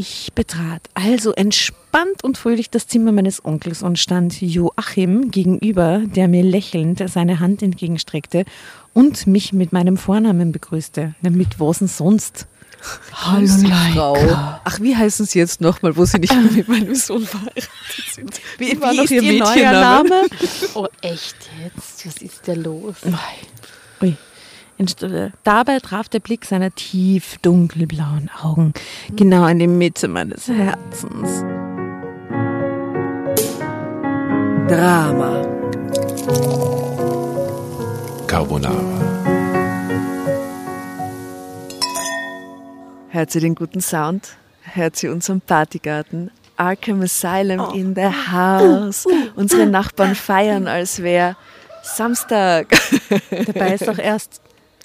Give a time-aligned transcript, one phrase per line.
[0.00, 6.28] Ich betrat also entspannt und fröhlich das Zimmer meines Onkels und stand Joachim gegenüber, der
[6.28, 8.44] mir lächelnd seine Hand entgegenstreckte
[8.94, 11.16] und mich mit meinem Vornamen begrüßte.
[11.22, 12.46] Mit was denn sonst?
[13.12, 13.48] Hallo,
[13.92, 14.16] Frau.
[14.62, 17.68] Ach, wie heißen Sie jetzt nochmal, wo Sie nicht mehr mit meinem Sohn verheiratet
[18.12, 18.40] sind?
[18.56, 20.26] Wie, wie war noch Ihr, Ihr neuer Name?
[20.74, 22.06] Oh, echt jetzt?
[22.06, 22.94] Was ist da los?
[24.00, 24.16] Ui.
[25.42, 28.72] Dabei traf der Blick seiner tief dunkelblauen Augen
[29.16, 31.44] genau in die Mitte meines Herzens.
[34.68, 35.42] Drama.
[38.28, 39.08] Carbonara.
[43.08, 44.36] Hört sie den guten Sound?
[44.62, 46.30] Hört sie unseren Partygarten?
[46.56, 47.72] Arkham Asylum oh.
[47.72, 49.06] in the house.
[49.34, 51.36] Unsere Nachbarn feiern, als wäre
[51.82, 52.68] Samstag.
[53.46, 54.40] Dabei ist doch erst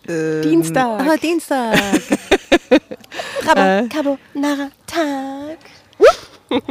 [0.08, 1.02] ähm, Dienstag.
[1.02, 1.78] Ah, Dienstag.
[3.46, 5.58] Rabo, Cabo, Nara, Tag.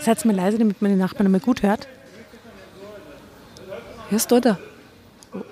[0.00, 1.86] Seid mal leise, damit man die Nachbarn immer gut hört.
[4.10, 4.58] Hörst du da?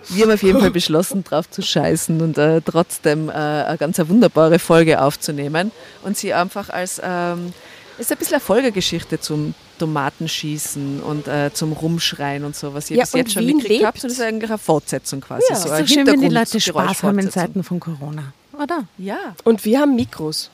[0.09, 3.98] Wir haben auf jeden Fall beschlossen, drauf zu scheißen und äh, trotzdem äh, eine ganz
[3.98, 5.70] wunderbare Folge aufzunehmen
[6.03, 7.53] und sie einfach als ähm,
[7.98, 12.98] ist ein bisschen eine Folgegeschichte zum Tomatenschießen und äh, zum Rumschreien und so, was ihr
[12.98, 13.98] ja, bis jetzt schon Wien mitgekriegt habt.
[13.98, 15.44] Und das ist eigentlich eine Fortsetzung quasi.
[15.48, 18.84] Ja, so, so schön, wenn die Leute Spaß haben in Zeiten von Corona, oder?
[18.98, 19.34] Ja.
[19.44, 20.50] Und wir haben Mikros.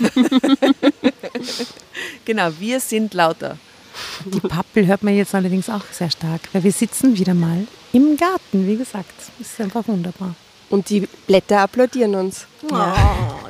[2.24, 3.58] genau, wir sind lauter.
[4.24, 8.16] Die Pappel hört man jetzt allerdings auch sehr stark, weil wir sitzen wieder mal im
[8.16, 9.12] Garten, wie gesagt.
[9.38, 10.34] Das ist einfach wunderbar.
[10.70, 12.46] Und die Blätter applaudieren uns.
[12.62, 12.96] Oh, ja.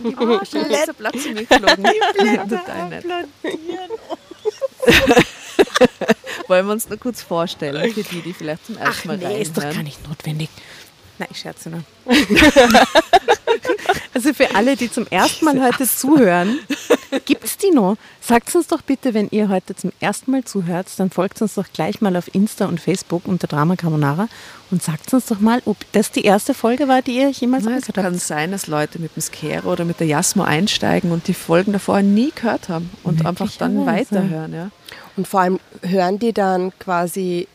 [0.03, 1.53] die Blätter Blätter applaudieren uns.
[6.49, 9.43] Wollen wir uns nur kurz vorstellen, für die, die vielleicht zum ersten Mal Ach, nee,
[9.43, 10.49] ist doch gar nicht notwendig.
[11.19, 11.85] Nein, ich scherze nur.
[14.15, 16.59] also für alle, die zum ersten Mal heute zuhören,
[17.19, 17.97] gibt es die noch?
[18.21, 21.67] Sagt uns doch bitte, wenn ihr heute zum ersten Mal zuhört, dann folgt uns doch
[21.73, 24.29] gleich mal auf Insta und Facebook unter Drama Carbonara
[24.71, 27.89] und sagt uns doch mal, ob das die erste Folge war, die ihr jemals angehört
[27.89, 27.99] habt.
[27.99, 31.35] Es kann sein, dass Leute mit dem Skero oder mit der Jasmo einsteigen und die
[31.35, 34.53] Folgen davor nie gehört haben und einfach dann weiterhören.
[34.55, 34.71] Ja.
[35.17, 37.49] Und vor allem hören die dann quasi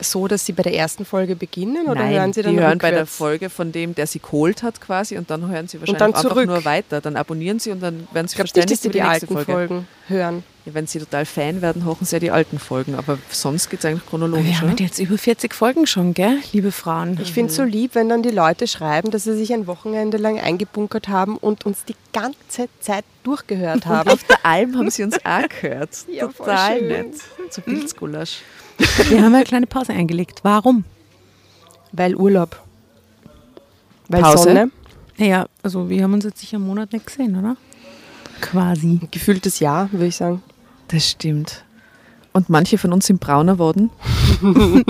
[0.00, 2.78] so, dass Sie bei der ersten Folge beginnen oder Nein, hören Sie dann die hören
[2.78, 6.02] bei der Folge von dem, der Sie geholt hat quasi und dann hören Sie wahrscheinlich
[6.02, 7.00] einfach nur weiter.
[7.00, 9.52] Dann abonnieren Sie und dann werden Sie dass Sie die, die alten Folge.
[9.52, 10.42] Folgen hören.
[10.66, 13.80] Ja, wenn Sie total Fan werden, hochen Sie ja die alten Folgen, aber sonst geht
[13.80, 14.46] es eigentlich chronologisch.
[14.46, 17.18] Wir haben jetzt über 40 Folgen schon, gell, liebe Frauen.
[17.22, 20.18] Ich finde es so lieb, wenn dann die Leute schreiben, dass sie sich ein Wochenende
[20.18, 24.10] lang eingebunkert haben und uns die ganze Zeit durchgehört haben.
[24.10, 25.90] Auf der Alm haben sie uns auch gehört.
[26.08, 27.14] Ja, total nett.
[27.48, 28.42] Zu Pilzgulasch.
[29.08, 30.40] Wir haben eine kleine Pause eingelegt.
[30.42, 30.84] Warum?
[31.92, 32.62] Weil Urlaub.
[34.08, 34.44] Weil Pause?
[34.44, 34.70] Sonne.
[35.16, 37.56] Ja, also wir haben uns jetzt sicher einen Monat nicht gesehen, oder?
[38.40, 39.00] Quasi.
[39.10, 40.42] Gefühltes Jahr, würde ich sagen.
[40.88, 41.64] Das stimmt.
[42.32, 43.90] Und manche von uns sind brauner worden.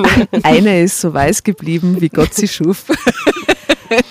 [0.43, 2.85] Eine ist so weiß geblieben, wie Gott sie schuf.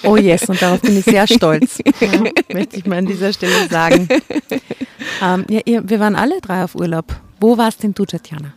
[0.04, 2.10] Oh yes, und darauf bin ich sehr stolz, ja,
[2.54, 4.10] möchte ich mal an dieser Stelle sagen.
[5.22, 7.16] Ähm, ja, wir waren alle drei auf Urlaub.
[7.40, 8.54] Wo warst denn du, Tatjana?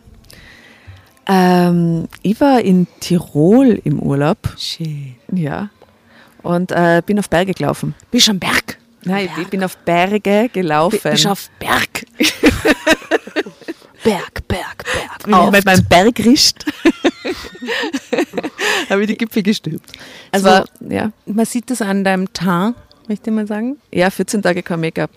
[1.25, 4.37] Ähm, ich war in Tirol im Urlaub.
[4.57, 5.15] Schön.
[5.31, 5.69] Ja.
[6.41, 7.95] Und äh, bin auf Berge gelaufen.
[8.11, 8.77] Bist du am Berg?
[9.03, 9.39] Nein, Berg.
[9.41, 10.99] ich bin auf Berge gelaufen.
[11.01, 12.05] Bist du auf Berg?
[14.03, 15.23] Berg, Berg, Berg.
[15.23, 16.65] Bin mit meinem Bergrist
[18.89, 19.91] habe ich die Gipfel gestülpt.
[20.31, 21.11] Also, war, ja.
[21.25, 22.75] man sieht das an deinem Teint,
[23.07, 23.77] möchte ich mal sagen.
[23.91, 25.11] Ja, 14 Tage kein Make-up.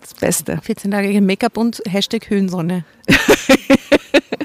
[0.00, 0.60] Das Beste.
[0.62, 2.84] 14 Tage kein Make-up und Hashtag Höhensonne.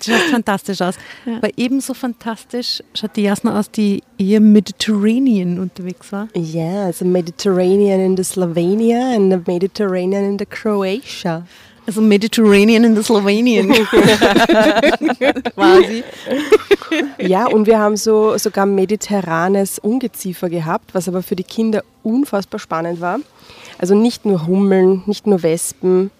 [0.02, 0.96] schaut fantastisch aus.
[1.25, 1.38] Ja.
[1.38, 6.28] Aber ebenso fantastisch schaut die Jasna aus, die hier Mediterranean unterwegs war.
[6.35, 11.46] Ja, yeah, also Mediterranean in der Slovenia und the Mediterranean in der Croatia.
[11.90, 13.69] Also Mediterranean in der Slowenien.
[15.56, 16.03] Quasi.
[17.18, 22.59] Ja, und wir haben so sogar mediterranes Ungeziefer gehabt, was aber für die Kinder unfassbar
[22.59, 23.19] spannend war.
[23.79, 26.11] Also nicht nur Hummeln, nicht nur Wespen,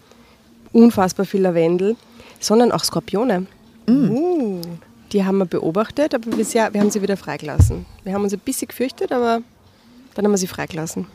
[0.74, 1.96] unfassbar viel Lavendel,
[2.40, 3.46] sondern auch Skorpione.
[3.88, 4.10] Mm.
[4.10, 4.62] Uh.
[5.12, 7.86] Die haben wir beobachtet, aber bisher, wir haben sie wieder freigelassen.
[8.04, 9.42] Wir haben uns ein bisschen gefürchtet, aber
[10.14, 11.08] dann haben wir sie freigelassen.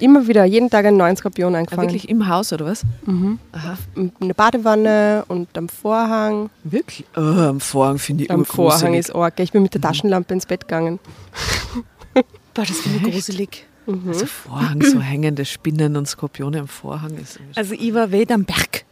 [0.00, 1.88] Immer wieder, jeden Tag einen neuen Skorpion eingefangen.
[1.88, 2.84] Ja, wirklich im Haus oder was?
[3.04, 3.38] Mhm.
[3.50, 3.76] Aha.
[3.96, 6.50] In der Badewanne und am Vorhang.
[6.62, 7.04] Wirklich?
[7.16, 9.38] Oh, am Vorhang finde ich Am Vorhang ist arg.
[9.40, 9.82] Ich bin mit der mhm.
[9.82, 11.00] Taschenlampe ins Bett gegangen.
[12.54, 13.66] Boah, das finde ich gruselig.
[13.86, 14.08] Mhm.
[14.08, 17.16] Also Vorhang, so hängende Spinnen und Skorpione am Vorhang.
[17.16, 18.84] Ist also ich war weder am Berg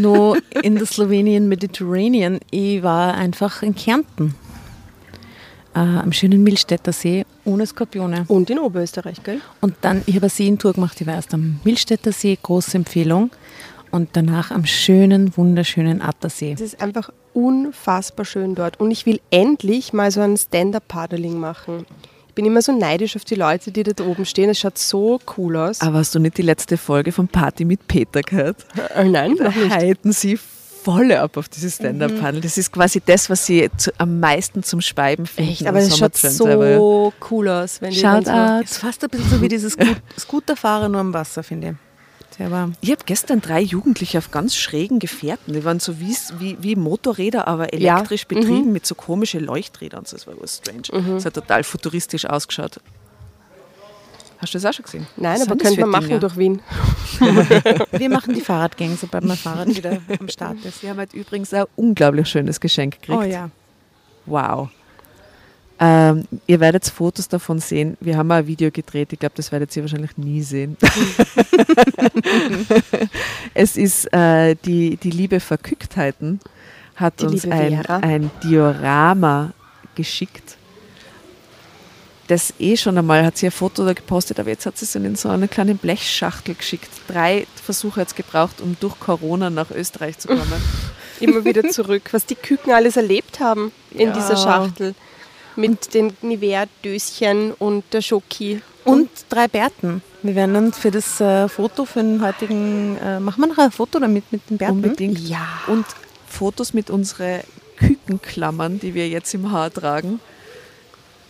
[0.00, 2.40] noch in der Slowenien Mediterranean.
[2.50, 4.34] Ich war einfach in Kärnten.
[5.74, 8.24] äh, am schönen Millstätter See ohne Skorpione.
[8.28, 9.40] Und in Oberösterreich, gell?
[9.60, 13.30] Und dann, ich habe eine Seentour gemacht, die war erst am Millstätter See, große Empfehlung.
[13.90, 16.52] Und danach am schönen, wunderschönen Attersee.
[16.52, 18.80] Es ist einfach unfassbar schön dort.
[18.80, 21.86] Und ich will endlich mal so ein Stand-Up-Paddling machen.
[22.34, 24.50] Ich bin immer so neidisch auf die Leute, die da oben stehen.
[24.50, 25.80] Es schaut so cool aus.
[25.80, 28.66] Aber hast du nicht die letzte Folge von Party mit Peter gehört?
[28.96, 29.70] Äh, nein, noch nicht.
[29.70, 32.40] Heiten sie voll ab auf dieses Stand-Up-Paddle.
[32.40, 35.52] Das ist quasi das, was sie zu, am meisten zum Schreiben finden.
[35.52, 37.80] Echt, aber es schaut so cool aus.
[37.80, 38.64] Wenn die dann Schaut so out.
[38.64, 41.74] Ist fast ein bisschen so wie dieses Scoot- Scooterfahrer nur am Wasser, finde ich.
[42.38, 45.52] Der war Ich habe gestern drei Jugendliche auf ganz schrägen Gefährten.
[45.54, 47.96] Die waren so wie, wie, wie Motorräder, aber Ja.
[47.98, 50.00] elektrisch betrieben mit so komischen Leuchträdern.
[50.00, 50.16] und so.
[50.16, 50.82] Das war was strange.
[51.14, 52.80] Das hat total futuristisch ausgeschaut.
[54.38, 55.06] Hast du das auch schon gesehen?
[55.16, 56.20] Nein, aber das könnte für man machen Dinger?
[56.20, 56.60] durch Wien.
[57.92, 60.80] Wir machen die Fahrradgänge, sobald mein Fahrrad wieder am Start ist.
[60.80, 63.18] Sie haben halt übrigens ein unglaublich schönes Geschenk gekriegt.
[63.18, 63.50] Oh ja.
[64.26, 64.68] Wow.
[65.80, 67.96] Ähm, ihr werdet Fotos davon sehen.
[68.00, 69.12] Wir haben mal ein Video gedreht.
[69.12, 70.76] Ich glaube, das werdet ihr wahrscheinlich nie sehen.
[73.54, 76.40] es ist äh, die, die liebe Verkücktheiten
[76.94, 79.52] hat Die uns ein, ein Diorama
[79.96, 80.56] geschickt.
[82.28, 84.94] Das eh schon einmal hat sie ein Foto da gepostet, aber jetzt hat sie es
[84.94, 86.88] in so eine kleine Blechschachtel geschickt.
[87.06, 90.40] Drei Versuche hat es gebraucht, um durch Corona nach Österreich zu kommen.
[91.20, 92.02] Immer wieder zurück.
[92.12, 94.14] Was die Küken alles erlebt haben in Ja.
[94.14, 94.94] dieser Schachtel.
[95.56, 98.60] Mit den Nivea-Döschen und der Schoki.
[98.84, 100.02] Und drei Bärten.
[100.22, 103.70] Wir werden dann für das äh, Foto, für den heutigen, äh, machen wir noch ein
[103.70, 104.74] Foto damit mit den Bärten?
[104.76, 105.18] Unbedingt.
[105.20, 105.46] Ja.
[105.66, 105.84] Und
[106.28, 107.40] Fotos mit unseren
[107.76, 110.20] Kükenklammern, die wir jetzt im Haar tragen,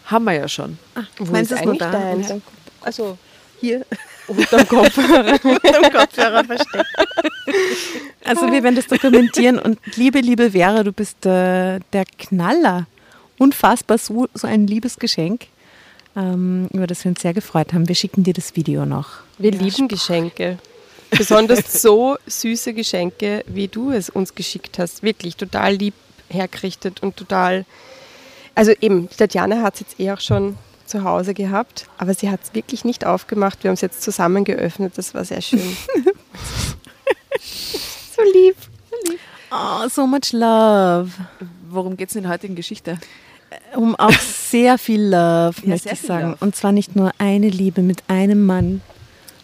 [0.06, 0.78] haben wir ja schon.
[1.18, 2.34] Wo Meinst ist du es nur eigentlich da?
[2.34, 2.42] Unterm-
[2.82, 3.18] Also,
[3.60, 3.84] Hier
[4.26, 5.38] unterm Kopfhörer.
[5.44, 6.86] unterm Kopfhörer versteckt.
[8.24, 12.86] Also wir werden das dokumentieren und liebe, liebe Vera, du bist äh, der Knaller.
[13.38, 15.46] Unfassbar, so, so ein liebes Geschenk,
[16.16, 17.88] ähm, über das wir uns sehr gefreut haben.
[17.88, 19.08] Wir schicken dir das Video noch.
[19.38, 20.58] Wir lieben Geschenke.
[21.10, 25.02] Besonders so süße Geschenke, wie du es uns geschickt hast.
[25.02, 25.94] Wirklich total lieb
[26.28, 27.64] hergerichtet und total.
[28.54, 32.40] Also eben, Tatjana hat es jetzt eh auch schon zu Hause gehabt, aber sie hat
[32.42, 33.62] es wirklich nicht aufgemacht.
[33.64, 34.92] Wir haben es jetzt zusammen geöffnet.
[34.96, 35.60] Das war sehr schön.
[37.40, 38.56] so lieb.
[39.50, 41.10] Oh, so much love.
[41.74, 42.98] Worum geht es in der heutigen Geschichte?
[43.74, 46.30] Um auch sehr viel Love, Ja, möchte ich sagen.
[46.30, 46.36] Love.
[46.40, 48.80] Und zwar nicht nur eine Liebe mit einem Mann,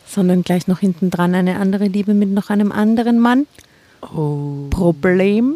[0.06, 3.46] sondern gleich noch hinten dran eine andere Liebe mit noch einem anderen Mann.
[4.02, 4.68] Oh.
[4.70, 5.54] Problem.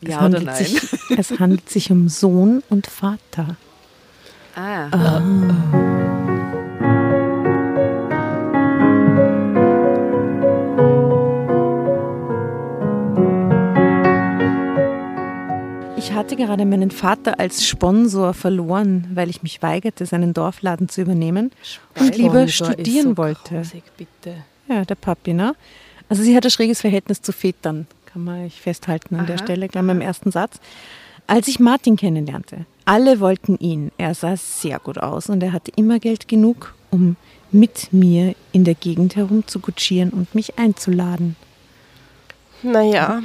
[0.00, 0.64] Es Ja oder handelt nein?
[0.64, 0.82] Sich,
[1.16, 3.56] es handelt sich um Sohn und Vater.
[4.54, 5.20] Ah.
[16.12, 21.00] Ich hatte gerade meinen Vater als Sponsor verloren, weil ich mich weigerte, seinen Dorfladen zu
[21.00, 21.52] übernehmen
[21.98, 23.54] und lieber Sponsor studieren so wollte.
[23.54, 23.82] grausig.
[24.68, 25.56] Ja, der Papi, ne?
[26.10, 29.44] Also sie hat ein schräges Verhältnis zu Vätern, kann man euch festhalten an der Aha,
[29.44, 30.60] Stelle, gleich beim ersten Satz.
[31.26, 33.90] Als ich Martin kennenlernte, alle wollten ihn.
[33.96, 37.16] Er sah sehr gut aus und er hatte immer Geld genug, um
[37.52, 41.36] mit mir in der Gegend herum zu kutschieren und mich einzuladen.
[42.62, 43.22] Naja,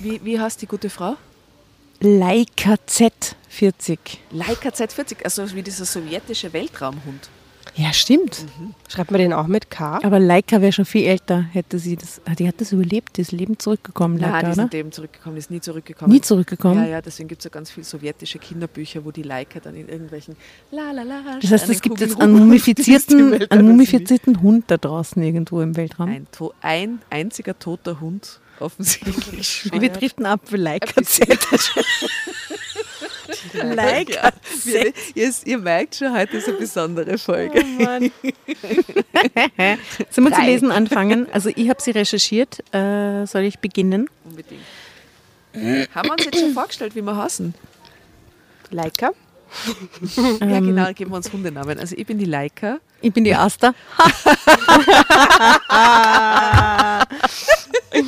[0.00, 1.14] Wie, wie heißt die gute Frau?
[2.06, 3.98] Leica Z40.
[4.30, 7.30] Leica Z40, also wie dieser sowjetische Weltraumhund.
[7.76, 8.44] Ja, stimmt.
[8.88, 9.98] schreibt man den auch mit K?
[10.02, 12.20] Aber Leica wäre schon viel älter, hätte sie das.
[12.26, 14.62] ah, Die hat das überlebt, die ist Leben zurückgekommen, Nein, die Leica, ist oder?
[14.64, 16.12] in dem zurückgekommen, die ist nie zurückgekommen.
[16.12, 16.84] Nie zurückgekommen.
[16.84, 19.88] Ja, ja, deswegen gibt es ja ganz viele sowjetische Kinderbücher, wo die Leica dann in
[19.88, 20.36] irgendwelchen
[20.70, 24.76] la la la Das heißt, es gibt jetzt einen die mumifizierten, einen mumifizierten Hund da
[24.76, 26.10] draußen irgendwo im Weltraum.
[26.10, 29.70] Ein, to ein einziger toter Hund, offensichtlich.
[29.72, 31.02] Wir driften ab für Leica
[34.64, 34.82] Ja,
[35.14, 37.60] ihr, ihr merkt schon, heute ist eine besondere Folge.
[40.10, 41.26] Sollen wir zu lesen anfangen?
[41.32, 42.60] Also ich habe sie recherchiert.
[42.74, 44.08] Äh, soll ich beginnen?
[44.24, 44.62] Unbedingt.
[45.94, 47.54] Haben wir uns jetzt schon vorgestellt, wie wir heißen?
[48.70, 49.12] Leica?
[50.40, 51.78] ja, genau, geben wir uns Hundenamen.
[51.78, 52.78] Also ich bin die Leica.
[53.00, 53.74] Ich bin die Asta.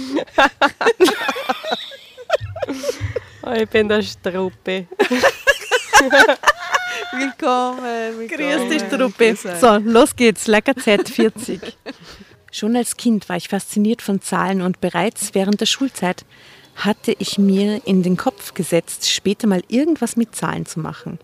[3.49, 4.89] Oh, ich bin der Struppi.
[7.13, 9.37] Willkommen, Grüß dich, Truppe.
[9.61, 10.49] So, los geht's.
[10.49, 11.61] Leica Z40.
[12.51, 16.25] Schon als Kind war ich fasziniert von Zahlen und bereits während der Schulzeit
[16.75, 21.21] hatte ich mir in den Kopf gesetzt, später mal irgendwas mit Zahlen zu machen.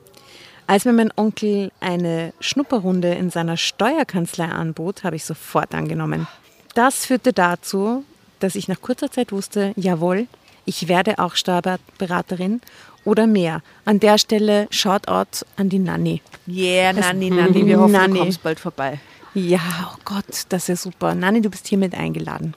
[0.68, 6.28] Als mir mein Onkel eine Schnupperrunde in seiner Steuerkanzlei anbot, habe ich sofort angenommen.
[6.74, 8.04] Das führte dazu,
[8.42, 10.26] dass ich nach kurzer Zeit wusste, jawohl,
[10.64, 12.60] Ich werde auch Steuerberaterin
[13.04, 13.62] oder mehr.
[13.84, 16.22] An der Stelle Shoutout an die Nanny.
[16.48, 18.14] Yeah, Nanni, Nanni, wir hoffen, Nanni.
[18.14, 19.00] du kommst bald vorbei.
[19.34, 19.60] Ja,
[19.92, 21.14] oh Gott, das ist ja super.
[21.14, 22.54] Nanni, du bist hiermit eingeladen.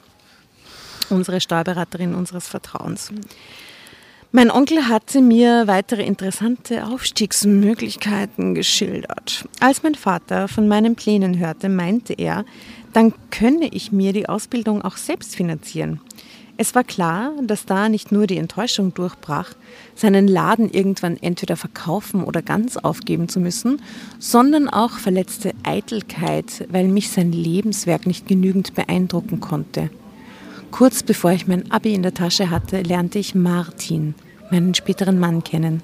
[1.10, 3.12] Unsere Steuerberaterin unseres Vertrauens.
[4.32, 9.48] Mein Onkel hatte mir weitere interessante Aufstiegsmöglichkeiten geschildert.
[9.62, 12.44] Als mein Vater von meinen Plänen hörte, meinte er,
[12.96, 16.00] dann könne ich mir die Ausbildung auch selbst finanzieren.
[16.56, 19.52] Es war klar, dass da nicht nur die Enttäuschung durchbrach,
[19.96, 23.82] seinen Laden irgendwann entweder verkaufen oder ganz aufgeben zu müssen,
[24.18, 29.90] sondern auch verletzte Eitelkeit, weil mich sein Lebenswerk nicht genügend beeindrucken konnte.
[30.72, 34.16] Kurz bevor ich mein Abi in der Tasche hatte, lernte ich Martin,
[34.52, 35.84] meinen späteren Mann, kennen.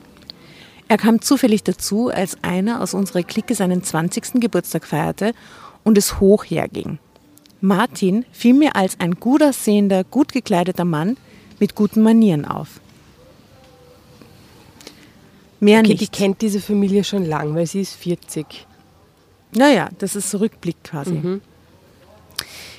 [0.88, 4.40] Er kam zufällig dazu, als einer aus unserer Clique seinen 20.
[4.40, 5.34] Geburtstag feierte
[5.84, 7.00] und es hoch herging.
[7.62, 11.18] Martin fiel mir als ein gut aussehender, gut gekleideter Mann
[11.60, 12.80] mit guten Manieren auf.
[15.60, 16.02] Mehr Okay, nicht.
[16.02, 18.66] die kennt diese Familie schon lang, weil sie ist 40.
[19.54, 21.22] Naja, das ist Rückblick quasi.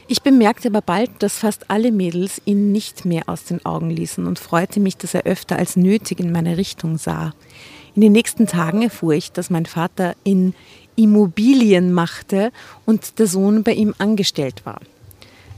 [0.08, 4.26] Ich bemerkte aber bald, dass fast alle Mädels ihn nicht mehr aus den Augen ließen
[4.26, 7.34] und freute mich, dass er öfter als nötig in meine Richtung sah.
[7.94, 10.54] In den nächsten Tagen erfuhr ich, dass mein Vater in
[10.96, 12.52] Immobilien machte
[12.86, 14.80] und der Sohn bei ihm angestellt war.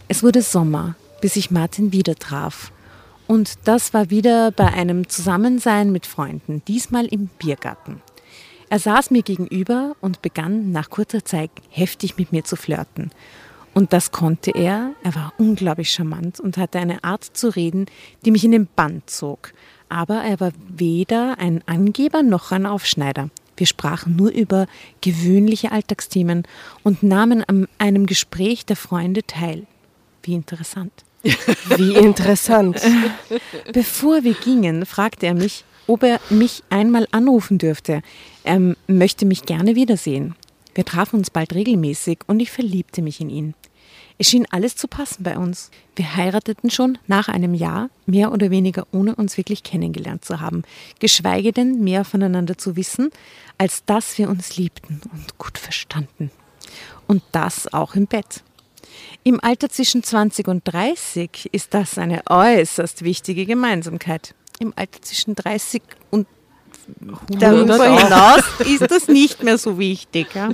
[0.09, 2.71] Es wurde Sommer, bis ich Martin wieder traf.
[3.27, 8.03] Und das war wieder bei einem Zusammensein mit Freunden, diesmal im Biergarten.
[8.69, 13.11] Er saß mir gegenüber und begann nach kurzer Zeit heftig mit mir zu flirten.
[13.73, 14.93] Und das konnte er.
[15.03, 17.87] Er war unglaublich charmant und hatte eine Art zu reden,
[18.25, 19.53] die mich in den Bann zog.
[19.89, 23.31] Aber er war weder ein Angeber noch ein Aufschneider.
[23.57, 24.67] Wir sprachen nur über
[25.01, 26.45] gewöhnliche Alltagsthemen
[26.83, 29.67] und nahmen an einem Gespräch der Freunde teil.
[30.23, 30.93] Wie interessant.
[31.77, 32.81] Wie interessant.
[33.73, 38.03] Bevor wir gingen, fragte er mich, ob er mich einmal anrufen dürfte.
[38.43, 40.35] Er möchte mich gerne wiedersehen.
[40.75, 43.55] Wir trafen uns bald regelmäßig und ich verliebte mich in ihn.
[44.17, 45.71] Es schien alles zu passen bei uns.
[45.97, 50.63] Wir heirateten schon nach einem Jahr, mehr oder weniger ohne uns wirklich kennengelernt zu haben,
[51.01, 53.11] geschweige denn mehr voneinander zu wissen,
[53.59, 56.31] als dass wir uns liebten und gut verstanden.
[57.07, 58.43] Und das auch im Bett.
[59.25, 64.35] Im Alter zwischen 20 und 30 ist das eine äußerst wichtige Gemeinsamkeit.
[64.61, 66.29] Im Alter zwischen 30 und
[67.29, 70.29] darüber hinaus ist das nicht mehr so wichtig.
[70.35, 70.51] Ja?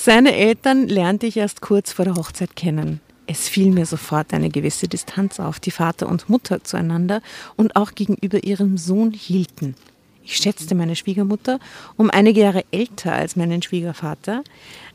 [0.00, 3.00] Seine Eltern lernte ich erst kurz vor der Hochzeit kennen.
[3.26, 7.20] Es fiel mir sofort eine gewisse Distanz auf, die Vater und Mutter zueinander
[7.56, 9.74] und auch gegenüber ihrem Sohn hielten.
[10.22, 11.58] Ich schätzte meine Schwiegermutter,
[11.96, 14.44] um einige Jahre älter als meinen Schwiegervater,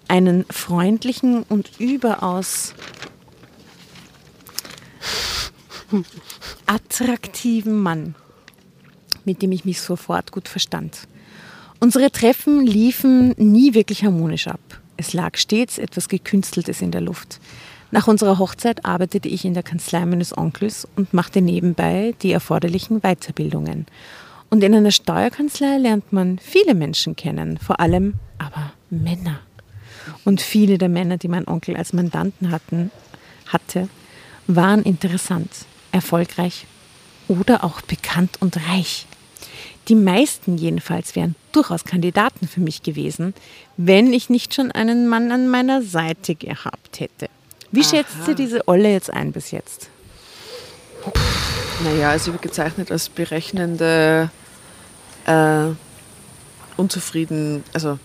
[0.08, 2.74] einen freundlichen und überaus
[6.66, 8.16] attraktiven Mann,
[9.26, 11.10] mit dem ich mich sofort gut verstand.
[11.82, 14.62] Unsere Treffen liefen nie wirklich harmonisch ab.
[14.98, 17.40] Es lag stets etwas Gekünsteltes in der Luft.
[17.92, 23.02] Nach unserer Hochzeit arbeitete ich in der Kanzlei meines Onkels und machte nebenbei die erforderlichen
[23.02, 23.86] Weiterbildungen.
[24.50, 29.40] Und in einer Steuerkanzlei lernt man viele Menschen kennen, vor allem aber Männer.
[30.26, 32.92] Und viele der Männer, die mein Onkel als Mandanten hatten,
[33.48, 33.90] hatte,
[34.48, 35.50] waren interessant,
[35.92, 36.66] erfolgreich
[37.28, 39.06] oder auch bekannt und reich.
[39.90, 43.34] Die meisten jedenfalls wären durchaus Kandidaten für mich gewesen,
[43.76, 47.30] wenn ich nicht schon einen Mann an meiner Seite gehabt hätte.
[47.72, 49.90] Wie schätzt sie diese Olle jetzt ein bis jetzt?
[51.84, 54.30] Naja, also wird gezeichnet als berechnende,
[55.26, 55.66] äh,
[56.78, 58.00] unzufrieden, also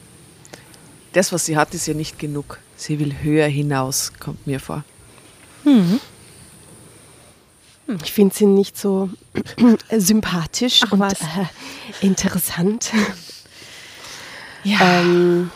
[1.12, 2.58] das, was sie hat, ist ja nicht genug.
[2.76, 4.85] Sie will höher hinaus, kommt mir vor.
[8.02, 9.09] Ich finde sie nicht so
[9.90, 12.92] sympathisch Ach und äh, interessant.
[14.62, 15.00] Ja.
[15.00, 15.50] Ähm,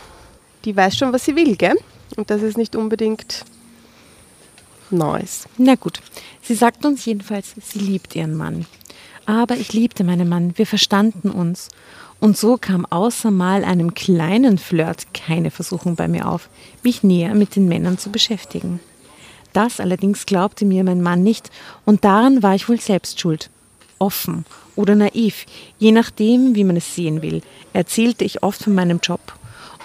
[0.65, 1.77] die weiß schon, was sie will, gell?
[2.15, 3.45] Und das ist nicht unbedingt
[4.89, 5.47] Neues.
[5.57, 5.99] Na gut,
[6.41, 8.65] sie sagt uns jedenfalls, sie liebt ihren Mann.
[9.25, 11.69] Aber ich liebte meinen Mann, wir verstanden uns.
[12.19, 16.49] Und so kam außer mal einem kleinen Flirt keine Versuchung bei mir auf,
[16.81, 18.79] mich näher mit den Männern zu beschäftigen.
[19.53, 21.49] Das allerdings glaubte mir mein Mann nicht
[21.85, 23.49] und daran war ich wohl selbst schuld.
[23.99, 24.45] Offen
[24.75, 25.45] oder naiv,
[25.79, 27.41] je nachdem, wie man es sehen will,
[27.73, 29.21] erzählte ich oft von meinem Job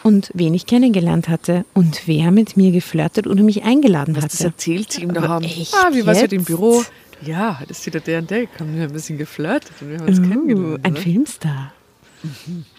[0.03, 4.35] und wen ich kennengelernt hatte und wer mit mir geflirtet oder mich eingeladen Was das
[4.41, 4.45] hatte.
[4.47, 5.45] erzählt sie ihm da haben.
[5.45, 6.47] echt Ah, wie war es heute im jetzt?
[6.49, 6.83] Büro?
[7.21, 8.47] Ja, das ist wieder der und der.
[8.59, 10.85] Haben wir ein bisschen geflirtet und wir haben uns Uh, kennengelernt.
[10.87, 11.01] ein ne?
[11.01, 11.73] Filmstar.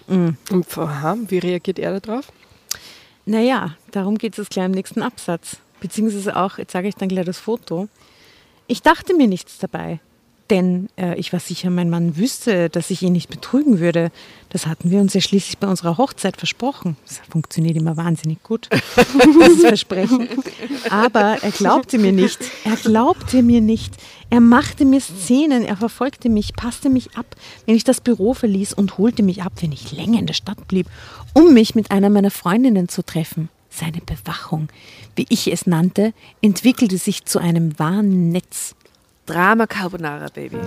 [0.08, 2.32] Und aha, wie reagiert er darauf?
[3.26, 5.58] Naja, darum geht es gleich im nächsten Absatz.
[5.80, 7.88] Beziehungsweise auch, jetzt sage ich dann gleich das Foto.
[8.68, 10.00] Ich dachte mir nichts dabei.
[10.50, 14.12] Denn äh, ich war sicher, mein Mann wüsste, dass ich ihn nicht betrügen würde.
[14.50, 16.98] Das hatten wir uns ja schließlich bei unserer Hochzeit versprochen.
[17.06, 18.68] Das funktioniert immer wahnsinnig gut,
[19.26, 20.28] dieses Versprechen.
[20.90, 22.40] Aber er glaubte mir nicht.
[22.64, 23.94] Er glaubte mir nicht.
[24.32, 28.74] Er machte mir Szenen, er verfolgte mich, passte mich ab, wenn ich das Büro verließ
[28.74, 30.88] und holte mich ab, wenn ich länger in der Stadt blieb,
[31.34, 33.50] um mich mit einer meiner Freundinnen zu treffen.
[33.80, 34.68] Seine Bewachung,
[35.16, 38.76] wie ich es nannte, entwickelte sich zu einem wahren Netz.
[39.26, 40.58] Drama Carbonara, Baby.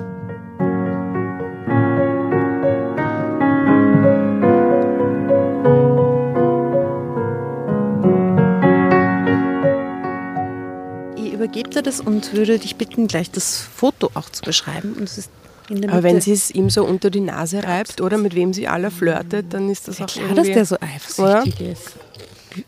[11.16, 14.94] Ich übergebe dir das und würde dich bitten, gleich das Foto auch zu beschreiben.
[14.94, 15.30] Und es ist
[15.68, 18.54] in der Aber wenn sie es ihm so unter die Nase reibt oder mit wem
[18.54, 20.54] sie alle flirtet, dann ist das auch Klar, irgendwie...
[20.54, 21.96] dass der so eifersüchtig ist.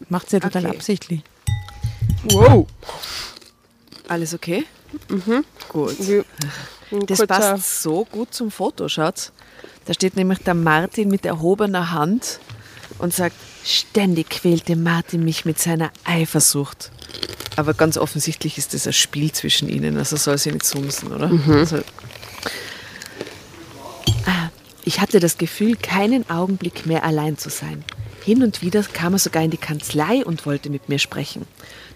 [0.08, 0.76] Macht sie ja total Okay.
[0.76, 1.20] absichtlich.
[2.30, 2.66] wow.
[4.08, 4.64] Alles okay?
[5.68, 5.96] Gut.
[6.00, 6.22] Wie-
[6.92, 9.32] ein Das passt so gut zum Foto, schaut.
[9.86, 12.38] Da steht nämlich der Martin mit erhobener Hand
[12.98, 16.90] und sagt, ständig quälte Martin mich mit seiner Eifersucht.
[17.56, 21.30] Aber ganz offensichtlich ist das ein Spiel zwischen ihnen, also soll sie nicht sumsen, oder?
[21.48, 21.78] Also,
[24.26, 24.48] Ah,
[24.84, 27.84] ich hatte das Gefühl, keinen Augenblick mehr allein zu sein.
[28.24, 31.44] Hin und wieder kam er sogar in die Kanzlei und wollte mit mir sprechen.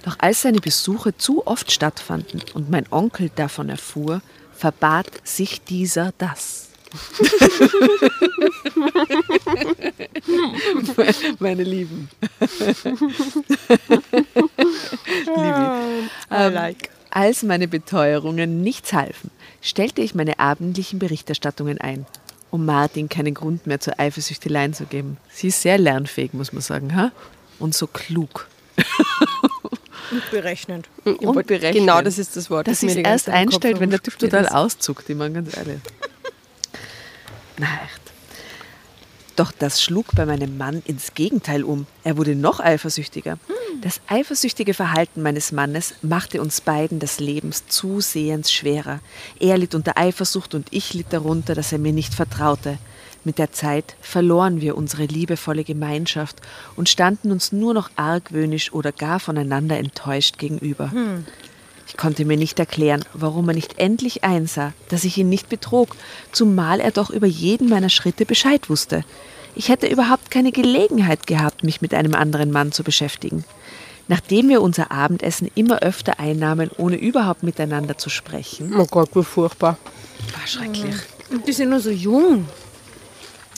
[0.04, 4.20] Doch als seine Besuche zu oft stattfanden und mein Onkel davon erfuhr,
[4.52, 6.68] verbat sich dieser das.
[11.38, 12.11] Meine Lieben.
[16.30, 16.90] I like.
[17.11, 19.30] Als meine Beteuerungen nichts halfen,
[19.62, 22.04] stellte ich meine abendlichen Berichterstattungen ein,
[22.50, 25.17] um Martin keinen Grund mehr zur Eifersüchteleien zu geben.
[25.31, 27.12] Sie ist sehr lernfähig, muss man sagen, ha?
[27.59, 28.49] Und so klug.
[30.31, 30.88] Berechnend.
[31.05, 31.75] Und berechnend.
[31.75, 32.67] Genau, das ist das Wort.
[32.67, 35.55] Dass das mir sich erst einstellt, wenn der Typ total Das- auszuckt, ich meine ganz
[35.57, 35.81] ehrlich.
[37.59, 38.00] Na echt.
[39.37, 41.87] Doch das schlug bei meinem Mann ins Gegenteil um.
[42.05, 43.38] Er wurde noch eifersüchtiger.
[43.80, 49.00] Das eifersüchtige Verhalten meines Mannes machte uns beiden das Leben zusehends schwerer.
[49.38, 52.78] Er litt unter Eifersucht und ich litt darunter, dass er mir nicht vertraute.
[53.25, 56.36] Mit der Zeit verloren wir unsere liebevolle Gemeinschaft
[56.76, 60.90] und standen uns nur noch argwöhnisch oder gar voneinander enttäuscht gegenüber.
[61.86, 65.97] Ich konnte mir nicht erklären, warum er nicht endlich einsah, dass ich ihn nicht betrog,
[66.32, 69.04] zumal er doch über jeden meiner Schritte Bescheid wusste.
[69.54, 73.45] Ich hätte überhaupt keine Gelegenheit gehabt, mich mit einem anderen Mann zu beschäftigen.
[74.08, 79.23] Nachdem wir unser Abendessen immer öfter einnahmen, ohne überhaupt miteinander zu sprechen, Oh Gott, wie
[79.23, 79.76] furchtbar.
[80.38, 80.94] war schrecklich.
[81.30, 82.49] Und die sind nur so jung.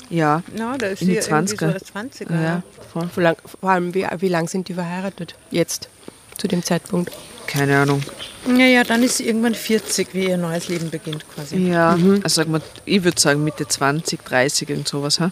[0.09, 1.79] Ja, Ja, da ist In die sie irgendwie 20er.
[1.79, 2.43] so 20er.
[2.43, 3.09] ja, voll.
[3.15, 5.37] Vor, lang, vor allem, wie, wie lang sind die verheiratet?
[5.53, 5.89] Jetzt,
[6.37, 7.13] zu dem Zeitpunkt.
[7.47, 8.03] keine Ahnung.
[8.49, 11.59] Ja, ja, dann ist sie irgendwann 40, wie ihr neues Leben beginnt quasi.
[11.59, 15.21] Ja, also sag mal, ich würde sagen Mitte 20, 30, irgend sowas.
[15.21, 15.31] Ha?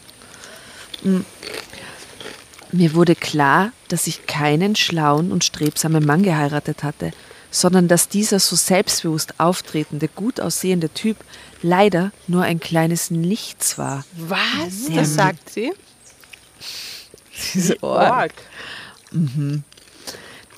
[1.03, 1.21] Mm.
[2.73, 7.13] Mir wurde klar, dass ich keinen schlauen und strebsamen Mann geheiratet hatte,
[7.51, 11.17] sondern dass dieser so selbstbewusst auftretende, gut aussehende Typ
[11.63, 14.05] leider nur ein kleines Nichts war.
[14.17, 14.87] Was?
[14.89, 15.73] Der Das sagt sie?
[17.55, 18.33] Diese Org.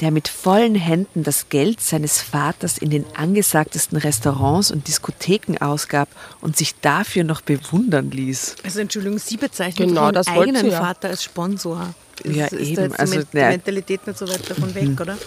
[0.01, 6.09] Der mit vollen Händen das Geld seines Vaters in den angesagtesten Restaurants und Diskotheken ausgab
[6.41, 8.57] und sich dafür noch bewundern ließ.
[8.65, 10.81] Also Entschuldigung, Sie bezeichnen Genau, Ihren eigenen sie ja.
[10.81, 11.95] Vater als Sponsor.
[12.23, 12.77] Ist, Ja, ist eben.
[12.77, 13.49] Da jetzt Also, die, ja.
[13.51, 15.19] Mentalität nicht so weit davon weg, oder?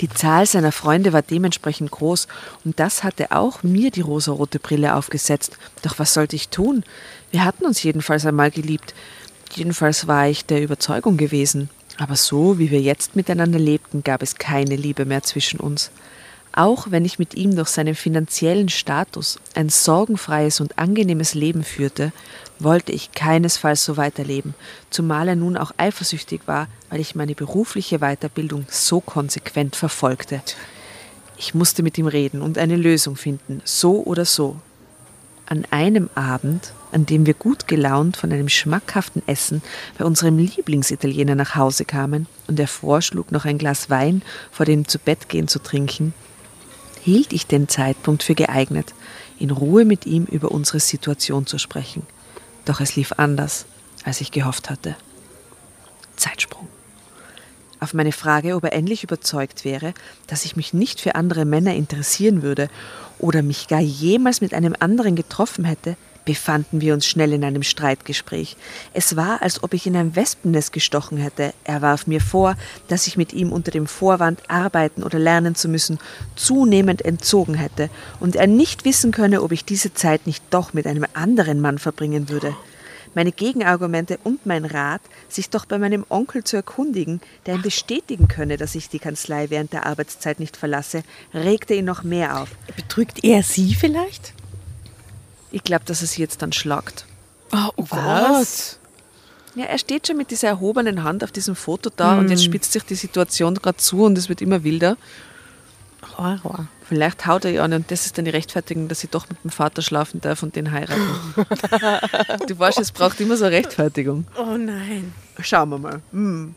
[0.00, 2.26] Die Zahl seiner Freunde war dementsprechend groß
[2.64, 5.56] und das hatte auch mir die rosarote Brille aufgesetzt.
[5.82, 6.84] Doch was sollte ich tun?
[7.30, 8.94] Wir hatten uns jedenfalls einmal geliebt.
[9.54, 11.70] Jedenfalls war ich der Überzeugung gewesen.
[11.96, 15.90] Aber so, wie wir jetzt miteinander lebten, gab es keine Liebe mehr zwischen uns.
[16.52, 22.12] Auch wenn ich mit ihm durch seinen finanziellen Status ein sorgenfreies und angenehmes Leben führte,
[22.60, 24.54] wollte ich keinesfalls so weiterleben,
[24.90, 30.40] zumal er nun auch eifersüchtig war, weil ich meine berufliche Weiterbildung so konsequent verfolgte.
[31.36, 34.56] Ich musste mit ihm reden und eine Lösung finden, so oder so.
[35.46, 39.62] An einem Abend, an dem wir gut gelaunt von einem schmackhaften Essen
[39.98, 44.88] bei unserem Lieblingsitaliener nach Hause kamen und er vorschlug, noch ein Glas Wein vor dem
[44.88, 46.14] Zubettgehen zu trinken,
[47.02, 48.94] hielt ich den Zeitpunkt für geeignet,
[49.38, 52.06] in Ruhe mit ihm über unsere Situation zu sprechen.
[52.64, 53.66] Doch es lief anders,
[54.04, 54.96] als ich gehofft hatte.
[56.16, 56.68] Zeitsprung.
[57.80, 59.92] Auf meine Frage, ob er endlich überzeugt wäre,
[60.26, 62.70] dass ich mich nicht für andere Männer interessieren würde
[63.24, 67.62] oder mich gar jemals mit einem anderen getroffen hätte, befanden wir uns schnell in einem
[67.62, 68.56] Streitgespräch.
[68.92, 71.54] Es war, als ob ich in ein Wespennest gestochen hätte.
[71.64, 72.54] Er warf mir vor,
[72.88, 75.98] dass ich mit ihm unter dem Vorwand, arbeiten oder lernen zu müssen,
[76.36, 77.88] zunehmend entzogen hätte
[78.20, 81.78] und er nicht wissen könne, ob ich diese Zeit nicht doch mit einem anderen Mann
[81.78, 82.54] verbringen würde.
[83.14, 88.28] Meine Gegenargumente und mein Rat, sich doch bei meinem Onkel zu erkundigen, der ihm bestätigen
[88.28, 92.48] könne, dass ich die Kanzlei während der Arbeitszeit nicht verlasse, regte ihn noch mehr auf.
[92.76, 94.32] Betrügt er Sie vielleicht?
[95.50, 97.06] Ich glaube, dass er sie jetzt dann schlagt.
[97.52, 98.80] Oh, was?
[99.54, 102.72] Ja, er steht schon mit dieser erhobenen Hand auf diesem Foto da und jetzt spitzt
[102.72, 104.96] sich die Situation gerade zu und es wird immer wilder.
[106.18, 106.66] Horror.
[106.86, 109.42] Vielleicht haut er ihr an und das ist dann die Rechtfertigung, dass sie doch mit
[109.42, 111.00] dem Vater schlafen darf und den heiraten.
[112.46, 114.26] du weißt, es braucht immer so eine Rechtfertigung.
[114.36, 115.14] Oh nein.
[115.40, 116.02] Schauen wir mal.
[116.12, 116.54] Hm.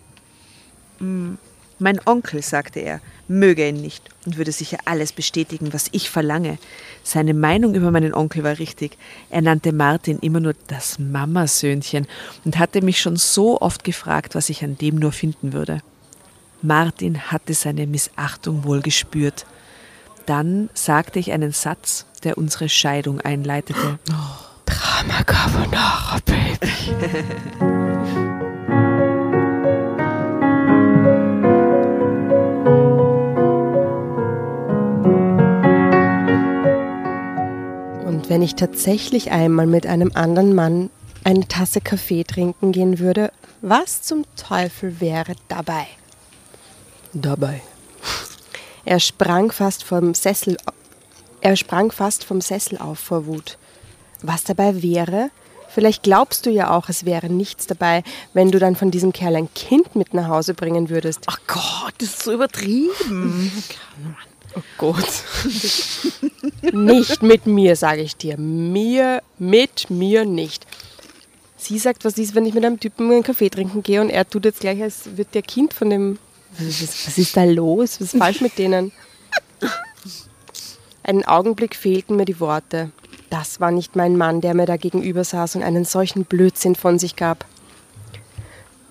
[0.99, 1.37] Hm.
[1.79, 6.57] Mein Onkel, sagte er, möge ihn nicht und würde sicher alles bestätigen, was ich verlange.
[7.03, 8.97] Seine Meinung über meinen Onkel war richtig.
[9.29, 12.07] Er nannte Martin immer nur das Mamasöhnchen
[12.43, 15.81] und hatte mich schon so oft gefragt, was ich an dem nur finden würde.
[16.63, 19.45] Martin hatte seine Missachtung wohl gespürt.
[20.27, 23.97] Dann sagte ich einen Satz, der unsere Scheidung einleitete.
[24.65, 26.67] Drama Carbonara, Baby.
[38.05, 40.89] Und wenn ich tatsächlich einmal mit einem anderen Mann
[41.23, 45.87] eine Tasse Kaffee trinken gehen würde, was zum Teufel wäre dabei?
[47.13, 47.61] Dabei.
[48.87, 50.55] Er sprang fast vom Sessel
[51.41, 53.57] er sprang fast vom Sessel auf vor Wut.
[54.21, 55.29] Was dabei wäre?
[55.69, 59.35] Vielleicht glaubst du ja auch, es wäre nichts dabei, wenn du dann von diesem Kerl
[59.35, 61.25] ein Kind mit nach Hause bringen würdest.
[61.27, 63.51] Ach Gott, das ist so übertrieben.
[64.55, 65.23] Oh Gott.
[66.71, 68.37] nicht mit mir, sage ich dir.
[68.37, 70.65] Mir, mit mir nicht.
[71.57, 74.27] Sie sagt, was ist, wenn ich mit einem Typen einen Kaffee trinken gehe und er
[74.27, 76.19] tut jetzt gleich, als wird der Kind von dem.
[76.57, 77.99] Was, was ist da los?
[77.99, 78.91] Was ist falsch mit denen?
[81.03, 82.91] Einen Augenblick fehlten mir die Worte.
[83.29, 86.99] Das war nicht mein Mann, der mir da gegenüber saß und einen solchen Blödsinn von
[86.99, 87.45] sich gab.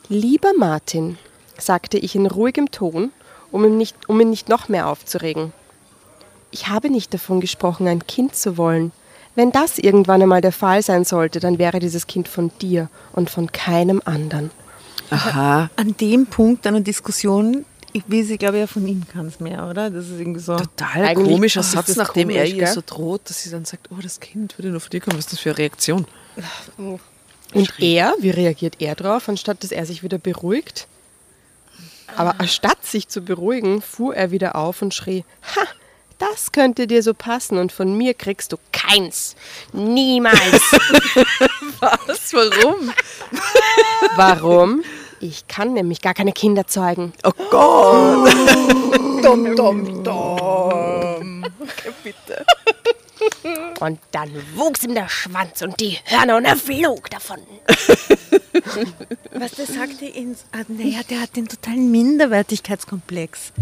[0.08, 1.18] Lieber Martin,
[1.58, 3.12] sagte ich in ruhigem Ton,
[3.50, 5.52] um ihn, nicht, um ihn nicht noch mehr aufzuregen.
[6.50, 8.92] Ich habe nicht davon gesprochen, ein Kind zu wollen.
[9.34, 13.28] Wenn das irgendwann einmal der Fall sein sollte, dann wäre dieses Kind von dir und
[13.30, 14.50] von keinem anderen.
[15.10, 15.70] Aha.
[15.76, 19.40] An dem Punkt einer Diskussion, ich will sie, glaube ich, ja von ihm kann es
[19.40, 19.90] mehr, oder?
[19.90, 20.56] Das ist irgendwie so.
[20.56, 22.72] Total Eigentlich komischer Satz, nachdem er komisch, ihr gell?
[22.72, 25.16] so droht, dass sie dann sagt, oh, das Kind würde nur von dir kommen.
[25.16, 26.06] Was ist das für eine Reaktion?
[27.54, 30.88] Und er, wie reagiert er drauf, anstatt dass er sich wieder beruhigt?
[32.16, 35.24] Aber anstatt sich zu beruhigen, fuhr er wieder auf und schrie:
[35.56, 35.62] Ha,
[36.18, 39.36] das könnte dir so passen und von mir kriegst du keins.
[39.72, 40.40] Niemals.
[41.80, 42.32] Was?
[42.32, 42.92] Warum?
[44.16, 44.82] Warum?
[45.20, 47.12] Ich kann nämlich gar keine Kinder zeugen.
[47.24, 48.34] Oh Gott!
[49.22, 51.44] Dum, dum, dum.
[53.80, 57.38] Und dann wuchs ihm der Schwanz und die Hörner und er flog davon.
[59.32, 63.52] Was der sagte ihn, ah, naja, der hat den totalen Minderwertigkeitskomplex.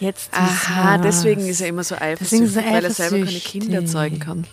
[0.00, 3.38] Jetzt Aha, deswegen ist er immer so eifersüchtig, er weil er selber keine.
[3.38, 4.46] Kinder zeugen kann.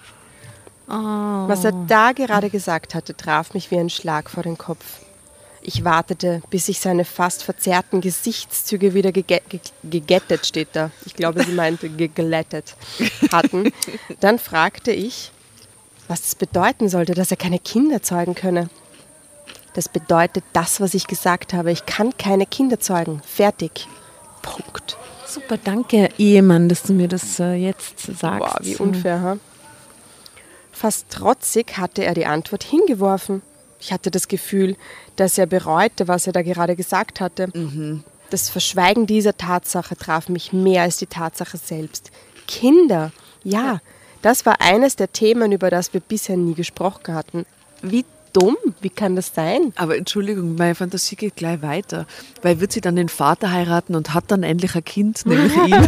[0.88, 5.00] Was er da gerade gesagt hatte, traf mich wie ein Schlag vor den Kopf.
[5.64, 10.90] Ich wartete, bis sich seine fast verzerrten Gesichtszüge wieder gege ge gegettet, steht da.
[11.06, 12.76] Ich glaube, sie meinte geglättet,
[13.32, 13.72] hatten.
[14.20, 15.32] Dann fragte ich,
[16.08, 18.70] was das bedeuten sollte, dass er keine Kinder zeugen könne.
[19.74, 21.72] Das bedeutet das, was ich gesagt habe.
[21.72, 23.22] Ich kann keine Kinder zeugen.
[23.26, 23.88] Fertig.
[24.42, 24.98] Punkt.
[25.26, 28.40] Super, danke, Ehemann, dass du mir das äh, jetzt sagst.
[28.40, 29.38] Boah, wie unfair, ha?
[30.72, 33.42] Fast trotzig hatte er die Antwort hingeworfen.
[33.82, 34.78] Ich hatte das Gefühl,
[35.16, 37.48] dass er bereute, was er da gerade gesagt hatte.
[38.30, 42.12] Das Verschweigen dieser Tatsache traf mich mehr als die Tatsache selbst.
[42.48, 43.12] Kinder,
[43.44, 43.82] ja,
[44.22, 47.46] das war eines der Themen, über das wir bisher nie gesprochen hatten.
[47.82, 49.74] Wie dumm, wie kann das sein?
[49.76, 52.06] Aber Entschuldigung, meine Fantasie geht gleich weiter.
[52.42, 55.88] Weil wird sie dann den Vater heiraten und hat dann endlich ein Kind, nämlich ihn.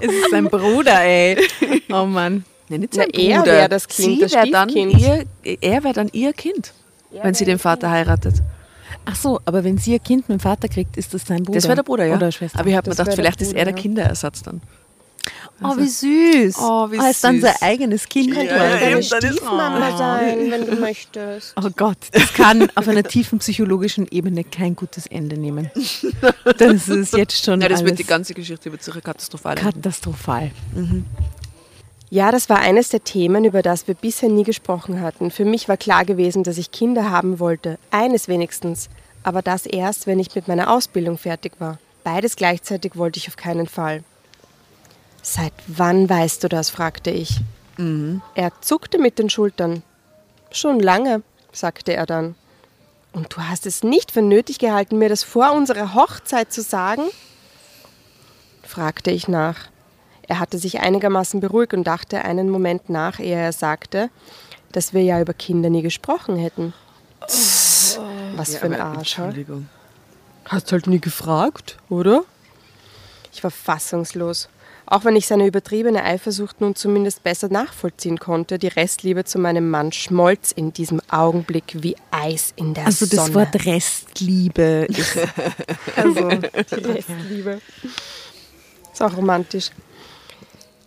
[0.00, 1.38] Es ist sein Bruder, ey.
[1.90, 2.44] Oh Mann.
[2.70, 3.52] Nein, nicht Na, sein er Bruder.
[3.52, 6.72] wär das Kind, das wär dann ihr, er wäre dann ihr Kind,
[7.22, 8.36] wenn sie den Vater heiratet.
[9.04, 11.56] Ach so, aber wenn sie ihr Kind mit dem Vater kriegt, ist das sein Bruder?
[11.56, 12.16] Das wäre der Bruder, ja.
[12.16, 12.58] Oder Schwester.
[12.60, 13.82] Aber ich habe mir gedacht, vielleicht ist er Bruder, der.
[13.82, 14.60] Kinderersatz dann.
[15.62, 16.56] oh, wie süß.
[16.60, 18.34] Oh, wie Ah, ist dann sein eigenes Kind.
[18.34, 21.54] Ja, ja, eben, Stiefmama sein, wenn du möchtest.
[21.56, 25.70] Oh Gott, das kann auf einer tiefen psychologischen Ebene kein gutes Ende nehmen.
[26.58, 30.50] Das ist jetzt schon Ja, das wird die ganze Geschichte wird sicher katastrophal katastrophal.
[32.12, 35.30] Ja, das war eines der Themen, über das wir bisher nie gesprochen hatten.
[35.30, 37.78] Für mich war klar gewesen, dass ich Kinder haben wollte.
[37.92, 38.88] Eines wenigstens.
[39.22, 41.78] Aber das erst, wenn ich mit meiner Ausbildung fertig war.
[42.02, 44.02] Beides gleichzeitig wollte ich auf keinen Fall.
[45.22, 46.68] Seit wann weißt du das?
[46.68, 47.40] fragte ich.
[48.34, 49.84] Er zuckte mit den Schultern.
[50.50, 52.34] Schon lange, sagte er dann.
[53.12, 57.02] Und du hast es nicht für nötig gehalten, mir das vor unserer Hochzeit zu sagen?
[58.64, 59.68] fragte ich nach.
[60.30, 64.10] Er hatte sich einigermaßen beruhigt und dachte einen Moment nach, ehe er sagte,
[64.70, 66.72] dass wir ja über Kinder nie gesprochen hätten.
[68.36, 69.18] Was für ein Arsch?
[69.18, 69.68] Entschuldigung.
[70.44, 72.22] Hast halt nie gefragt, oder?
[73.32, 74.48] Ich war fassungslos.
[74.86, 79.68] Auch wenn ich seine übertriebene Eifersucht nun zumindest besser nachvollziehen konnte, die Restliebe zu meinem
[79.68, 83.20] Mann schmolz in diesem Augenblick wie Eis in der Also Sonne.
[83.20, 85.18] das Wort Restliebe ist.
[85.96, 87.60] also, Die Restliebe.
[88.92, 89.70] Ist auch romantisch.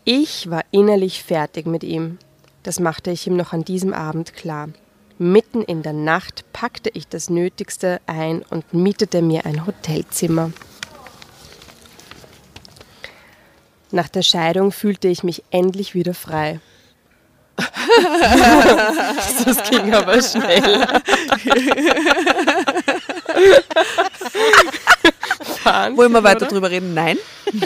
[0.06, 2.18] Ich war innerlich fertig mit ihm.
[2.64, 4.68] Das machte ich ihm noch an diesem Abend klar.
[5.18, 10.52] Mitten in der Nacht packte ich das Nötigste ein und mietete mir ein Hotelzimmer.
[13.92, 16.60] Nach der Scheidung fühlte ich mich endlich wieder frei.
[19.46, 20.86] das ging aber schnell.
[25.96, 26.94] Wollen wir weiter drüber reden?
[26.94, 27.18] Nein.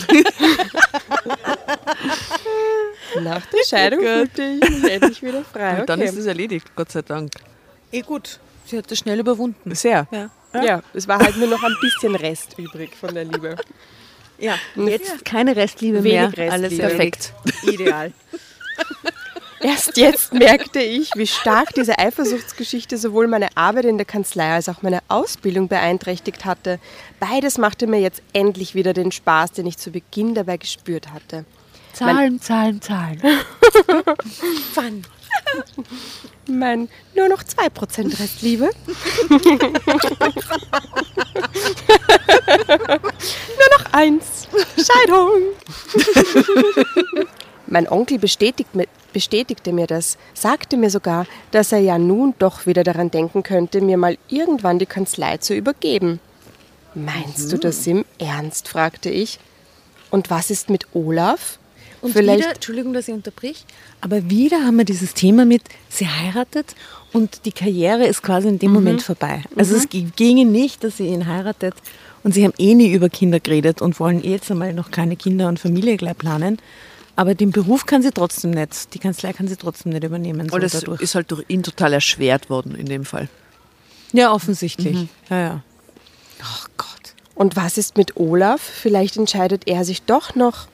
[3.22, 5.80] Nach der Scheidung fühlte ich mich endlich wieder frei.
[5.82, 6.10] Und dann Okay.
[6.10, 7.32] ist es erledigt, Gott sei Dank.
[7.92, 8.40] eh gut.
[8.66, 9.74] Sie hat das schnell überwunden.
[9.76, 10.08] Sehr.
[10.12, 10.30] Ja.
[10.64, 13.56] Ja, es war halt nur noch ein bisschen Rest übrig von der Liebe.
[14.40, 16.52] Ja, Und jetzt keine Restliebe Wenig mehr.
[16.52, 16.88] Alles Restliebe.
[16.88, 17.34] perfekt.
[17.64, 18.12] Ideal.
[19.60, 24.70] Erst jetzt merkte ich, wie stark diese Eifersuchtsgeschichte sowohl meine Arbeit in der Kanzlei als
[24.70, 26.80] auch meine Ausbildung beeinträchtigt hatte.
[27.20, 31.46] Beides machte mir jetzt endlich wieder den Spaß, den ich zu Beginn dabei gespürt hatte.
[31.93, 33.20] Zahlen, Zahlen, Zahlen.
[34.76, 35.04] Wann?
[36.48, 38.70] Mein nur noch 2% Restliebe.
[39.30, 39.39] nur
[43.78, 44.48] noch eins.
[44.78, 45.32] Scheidung.
[47.68, 52.66] mein Onkel bestätigt, mi- bestätigte mir das, sagte mir sogar, dass er ja nun doch
[52.66, 56.20] wieder daran denken könnte, mir mal irgendwann die Kanzlei zu übergeben.
[56.96, 58.68] Meinst du das im Ernst?
[58.68, 59.40] fragte ich.
[60.10, 61.60] Und was ist mit Olaf?
[62.02, 63.66] Und Vielleicht wieder, Entschuldigung, dass ich unterbrich,
[64.02, 66.76] aber wieder haben wir dieses Thema mit, sie heiratet
[67.12, 69.42] und die Karriere ist quasi in dem Moment vorbei.
[69.56, 71.74] Also es gi- ginge nicht, dass sie ihn heiratet
[72.24, 75.48] und sie haben eh nie über Kinder geredet und wollen jetzt einmal noch keine Kinder
[75.48, 76.60] und Familie gleich planen.
[77.18, 80.48] Aber den Beruf kann sie trotzdem nicht, die Kanzlei kann sie trotzdem nicht übernehmen.
[80.50, 81.02] So Und dadurch.
[81.02, 83.28] ist halt durch ihn total erschwert worden in dem Fall.
[84.14, 85.08] ja, offensichtlich.
[85.30, 85.64] Ja, ja.
[86.44, 86.88] Ach Gott.
[87.36, 88.62] Und was ist mit Olaf?
[88.62, 90.68] Vielleicht entscheidet er sich doch noch.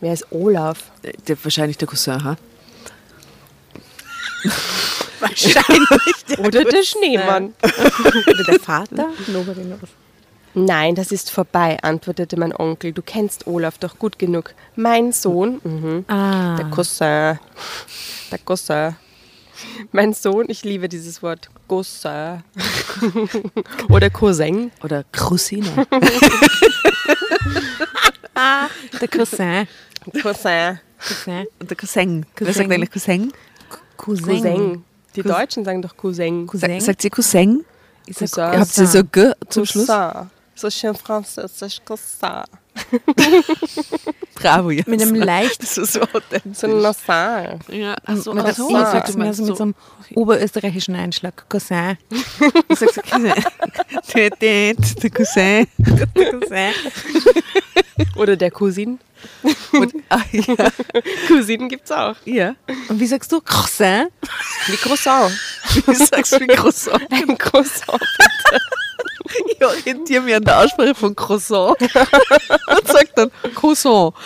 [0.00, 0.90] Wer ist Olaf?
[1.02, 2.36] Äh, Der, wahrscheinlich der Cousin, ha?
[5.20, 6.38] Wahrscheinlich.
[6.38, 7.54] Oder der Schneemann.
[7.62, 9.08] Oder der Vater?
[9.28, 9.88] Nobody knows.
[10.54, 12.92] Nein, das ist vorbei, antwortete mein Onkel.
[12.92, 14.54] Du kennst Olaf doch gut genug.
[14.76, 16.04] Mein Sohn, mhm.
[16.08, 16.56] Ah.
[16.56, 17.38] der Cousin,
[18.30, 18.96] der Cousin.
[19.92, 22.42] Mein Sohn, ich liebe dieses Wort, Cousin.
[23.88, 24.70] Oder Cousin.
[24.82, 25.68] Oder Cousine.
[29.00, 29.66] Der Cousin.
[30.22, 30.80] Cousin.
[30.98, 31.46] Cousin.
[31.60, 32.26] Der Cousin.
[32.36, 32.52] Wer Cousin.
[32.52, 33.32] sagt eigentlich Cousin?
[33.96, 34.24] Cousin.
[34.26, 34.84] Cousin.
[35.14, 35.36] Die Cousin.
[35.38, 36.46] Deutschen sagen doch Cousin.
[36.46, 36.80] Cousin.
[36.80, 37.64] Sagt sie Cousin?
[38.06, 38.42] Cousin.
[38.42, 39.86] Habt ihr so G zum Schluss?
[39.86, 40.30] Cousin.
[40.56, 42.44] So schön französisch, Cousin.
[44.34, 44.82] Bravo, ja.
[44.86, 46.58] Mit einem leicht Das ist so authentisch.
[46.58, 47.58] So nasal.
[47.68, 49.56] Ja, ach so, mit ach so, I also sagst du du mehr meinst so mit
[49.56, 49.74] so- einem
[50.14, 51.48] oberösterreichischen Einschlag.
[51.48, 51.96] Cousin.
[52.10, 53.32] Du sagst so Cousin.
[54.14, 55.66] Der, der, der Cousin.
[56.14, 56.72] Cousin.
[58.16, 58.98] Oder der Cousin.
[59.72, 60.44] Und, ah, ja.
[61.28, 62.16] Cousinen gibt's auch.
[62.24, 62.54] ja.
[62.88, 63.40] Und wie sagst du?
[63.40, 64.08] Cousin?
[64.66, 65.32] Wie Croissant.
[65.86, 67.00] Wie sagst du Croissant?
[67.10, 68.00] Ein Croissant.
[69.50, 74.14] Ich orientiere mich an der Aussprache von Croissant und sage dann Croissant.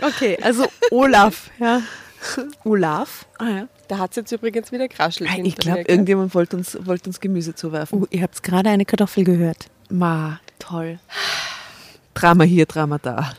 [0.00, 1.50] Okay, also Olaf.
[1.58, 1.82] Ja.
[2.64, 3.26] Olaf?
[3.38, 3.68] Ah, ja.
[3.88, 5.30] Da hat es jetzt übrigens wieder kraschelt.
[5.30, 5.94] Ah, ich hinter glaub, mir, gell?
[5.94, 8.02] Irgendjemand wollte uns, wollte uns Gemüse zuwerfen.
[8.02, 9.66] Oh, ihr habt gerade eine Kartoffel gehört.
[9.90, 10.98] Ma, toll.
[12.14, 13.32] Drama hier, Drama da.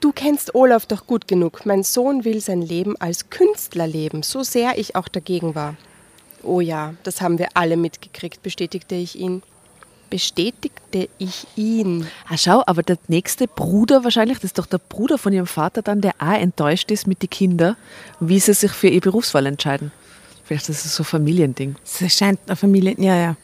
[0.00, 1.66] Du kennst Olaf doch gut genug.
[1.66, 5.76] Mein Sohn will sein Leben als Künstler leben, so sehr ich auch dagegen war.
[6.42, 9.42] Oh ja, das haben wir alle mitgekriegt, bestätigte ich ihn.
[10.08, 12.06] Bestätigte ich ihn.
[12.28, 15.82] Ah, schau, aber der nächste Bruder wahrscheinlich, das ist doch der Bruder von ihrem Vater
[15.82, 17.76] dann, der auch enttäuscht ist mit den Kindern,
[18.20, 19.92] wie sie sich für ihr Berufswahl entscheiden.
[20.44, 21.76] Vielleicht ist es so ein Familiending.
[21.84, 22.96] Es scheint eine Familie.
[22.98, 23.36] Ja, ja.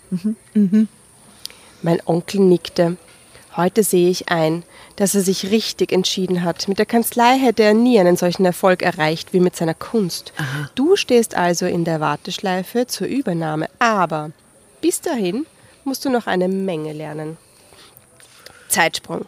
[1.83, 2.97] Mein Onkel nickte.
[3.57, 4.64] Heute sehe ich ein,
[4.97, 6.69] dass er sich richtig entschieden hat.
[6.69, 10.35] Mit der Kanzlei hätte er nie einen solchen Erfolg erreicht wie mit seiner Kunst.
[10.75, 14.31] Du stehst also in der Warteschleife zur Übernahme, aber
[14.83, 15.47] bis dahin
[15.85, 17.38] musst du noch eine Menge lernen.
[18.69, 19.25] Zeitsprung.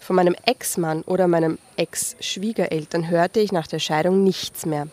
[0.00, 4.88] Von meinem Ex-Mann oder meinem Ex-Schwiegereltern hörte ich nach der Scheidung nichts mehr.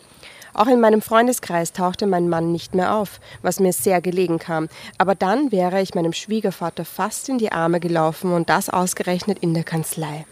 [0.54, 4.68] Auch in meinem Freundeskreis tauchte mein Mann nicht mehr auf, was mir sehr gelegen kam.
[4.98, 9.54] Aber dann wäre ich meinem Schwiegervater fast in die Arme gelaufen und das ausgerechnet in
[9.54, 10.26] der Kanzlei.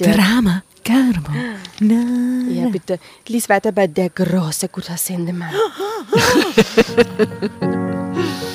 [0.00, 1.30] Der, Drama, Carbo.
[1.80, 2.50] Na.
[2.50, 4.90] ja, bitte, lies weiter bei Der große, gut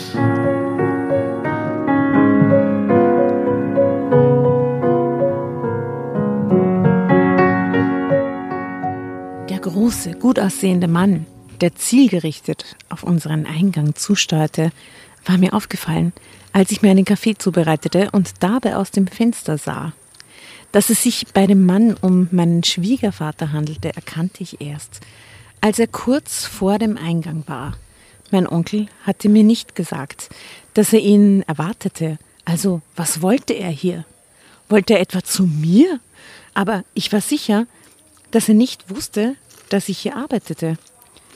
[9.62, 11.28] große, gut aussehende Mann,
[11.62, 14.72] der zielgerichtet auf unseren Eingang zusteuerte,
[15.26, 16.14] war mir aufgefallen,
[16.52, 19.94] als ich mir einen Kaffee zubereitete und dabei aus dem Fenster sah.
[20.72, 25.02] Dass es sich bei dem Mann um meinen Schwiegervater handelte, erkannte ich erst,
[25.60, 27.78] als er kurz vor dem Eingang war.
[28.32, 30.30] Mein Onkel hatte mir nicht gesagt,
[30.74, 32.18] dass er ihn erwartete.
[32.46, 34.06] Also, was wollte er hier?
[34.70, 36.00] Wollte er etwa zu mir?
[36.54, 37.68] Aber ich war sicher,
[38.32, 39.36] dass er nicht wusste,
[39.74, 40.78] dass ich hier arbeitete.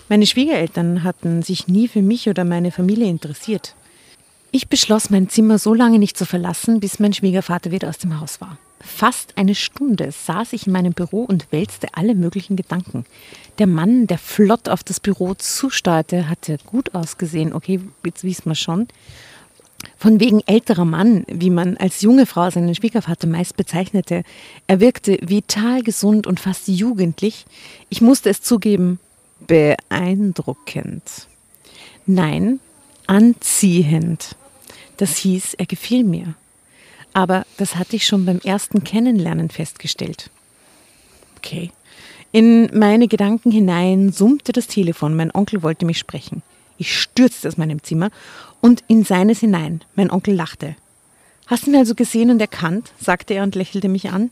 [0.10, 3.76] Meine Schwiegereltern hatten sich nie für mich oder meine Familie interessiert.
[4.52, 8.20] Ich beschloss, mein Zimmer so lange nicht zu verlassen, bis mein Schwiegervater wieder aus dem
[8.20, 8.58] Haus war.
[8.80, 13.04] Fast eine Stunde saß ich in meinem Büro und wälzte alle möglichen Gedanken.
[13.58, 17.52] Der Mann, der flott auf das Büro zusteuerte, hatte gut ausgesehen.
[17.52, 18.88] Okay, jetzt wissen wir schon.
[19.98, 24.24] Von wegen älterer Mann, wie man als junge Frau seinen Schwiegervater meist bezeichnete.
[24.68, 27.46] Er wirkte vital, gesund und fast jugendlich.
[27.90, 29.00] Ich musste es zugeben,
[29.48, 31.28] beeindruckend.
[32.06, 32.60] Nein,
[33.08, 34.36] anziehend.
[34.98, 36.36] Das hieß, er gefiel mir.
[37.14, 40.30] Aber das hatte ich schon beim ersten Kennenlernen festgestellt.
[41.38, 41.72] Okay.
[42.32, 45.16] In meine Gedanken hinein summte das Telefon.
[45.16, 46.44] Mein Onkel wollte mich sprechen.
[46.78, 48.10] Ich stürzte aus meinem Zimmer
[48.62, 49.82] und in seines hinein.
[49.96, 50.76] Mein Onkel lachte.
[51.48, 52.92] Hast du ihn also gesehen und erkannt?
[53.00, 54.32] sagte er und lächelte mich an.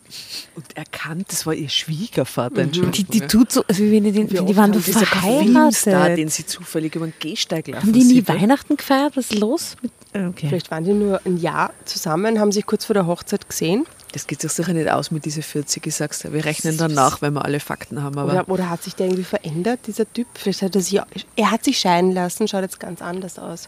[0.56, 3.12] Und erkannt, das war ihr Schwiegervater, Die, Entschuldigung.
[3.12, 5.44] die tut so, also wie wenn die, den, die oft waren doch verheiratet.
[5.44, 8.28] Filmstar, den sie zufällig über den Gehsteig laufen Haben die nie.
[8.28, 9.16] Weihnachten gefeiert?
[9.16, 9.76] Was ist los?
[9.84, 10.48] Mit, okay.
[10.50, 13.86] Vielleicht waren die nur ein Jahr zusammen, haben sich kurz vor der Hochzeit gesehen.
[14.14, 16.32] Das geht sich sicher nicht aus mit diese 40, ich sag's dir.
[16.32, 18.18] Wir rechnen dann nach, wenn wir alle Fakten haben.
[18.18, 20.28] Aber Oder, oder hat sich der irgendwie verändert, dieser Typ?
[20.36, 21.00] Vielleicht hat er sich,
[21.36, 23.68] er hat sich scheiden lassen, schaut jetzt ganz anders aus.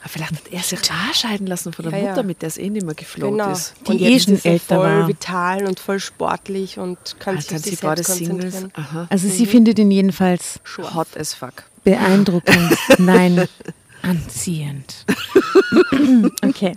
[0.00, 2.10] Aber vielleicht hat er sich auch scheiden lassen von der Ja, ja.
[2.10, 3.50] Mutter, mit der es eh nicht mehr geflohen Genau.
[3.50, 3.74] ist.
[3.86, 5.08] Die und eh jetzt schon ist er älter voll war.
[5.08, 8.54] vital und voll sportlich und kann Jetzt sich auf sie sich beide selbst Singles.
[8.54, 8.72] konzentrieren.
[8.86, 9.06] Aha.
[9.10, 10.60] Also sie findet ihn jedenfalls
[10.94, 11.64] Hot as fuck.
[11.82, 12.76] beeindruckend.
[12.98, 13.48] Nein,
[14.02, 15.04] anziehend.
[16.44, 16.76] okay.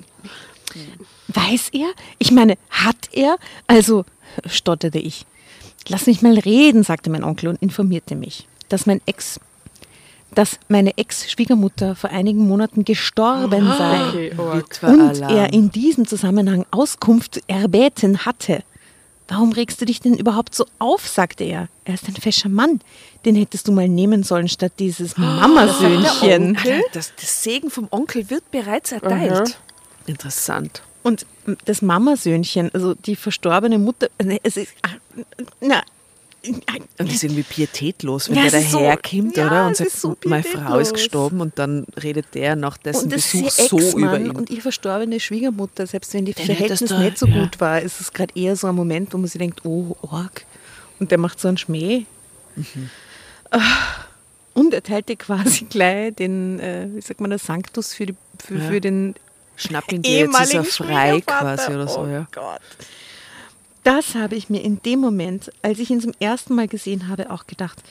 [1.34, 1.92] Weiß er?
[2.18, 3.38] Ich meine, hat er?
[3.68, 4.06] Also,
[4.46, 5.26] stotterte ich.
[5.88, 9.40] Lass mich mal reden, sagte mein Onkel und informierte mich, dass mein Ex,
[10.36, 14.08] dass meine Ex-Schwiegermutter vor einigen Monaten gestorben sei.
[14.10, 18.64] Okay, oh, Und er in diesem Zusammenhang Auskunft erbeten hatte.
[19.28, 21.70] Warum regst du dich denn überhaupt so auf, sagte er.
[21.86, 22.82] Er ist ein fescher Mann.
[23.24, 26.58] Den hättest du mal nehmen sollen statt dieses Mamasöhnchen.
[26.58, 29.58] Alter, das, das Segen vom Onkel wird bereits erteilt.
[30.06, 30.82] Interessant.
[31.04, 31.26] Und
[31.66, 34.08] das Mamasöhnchen, also die verstorbene Mutter,
[34.44, 34.90] es ist, ah,
[35.60, 35.82] na,
[36.48, 36.64] Und
[36.98, 39.66] das ist irgendwie pietätlos, wenn Ja, der es so- daherkommt, ja, oder?
[39.68, 43.14] Und es sagt, so meine Frau ist gestorben und dann redet der nach dessen und
[43.14, 44.32] das ist Besuch so über ihn.
[44.32, 47.42] und ihre verstorbene Schwiegermutter, selbst wenn die Den Verhältnis nicht so ja.
[47.44, 50.46] gut war, ist es gerade eher so ein Moment, wo man sich denkt, oh, Org.
[51.00, 52.06] Und der macht so einen Schmäh.
[53.52, 53.60] Ah.
[54.54, 58.60] Und er teilte quasi gleich den, äh, wie sagt man das, Sanctus für, die, für,
[58.60, 59.16] für den
[59.62, 61.56] Schnapp ihn dir, jetzt ist er frei Schwiegervater.
[61.56, 62.28] quasi oder so, oh ja.
[62.32, 62.62] Gott.
[63.84, 67.32] Das habe ich mir in dem Moment, als ich ihn zum ersten Mal gesehen habe,
[67.32, 67.82] auch gedacht.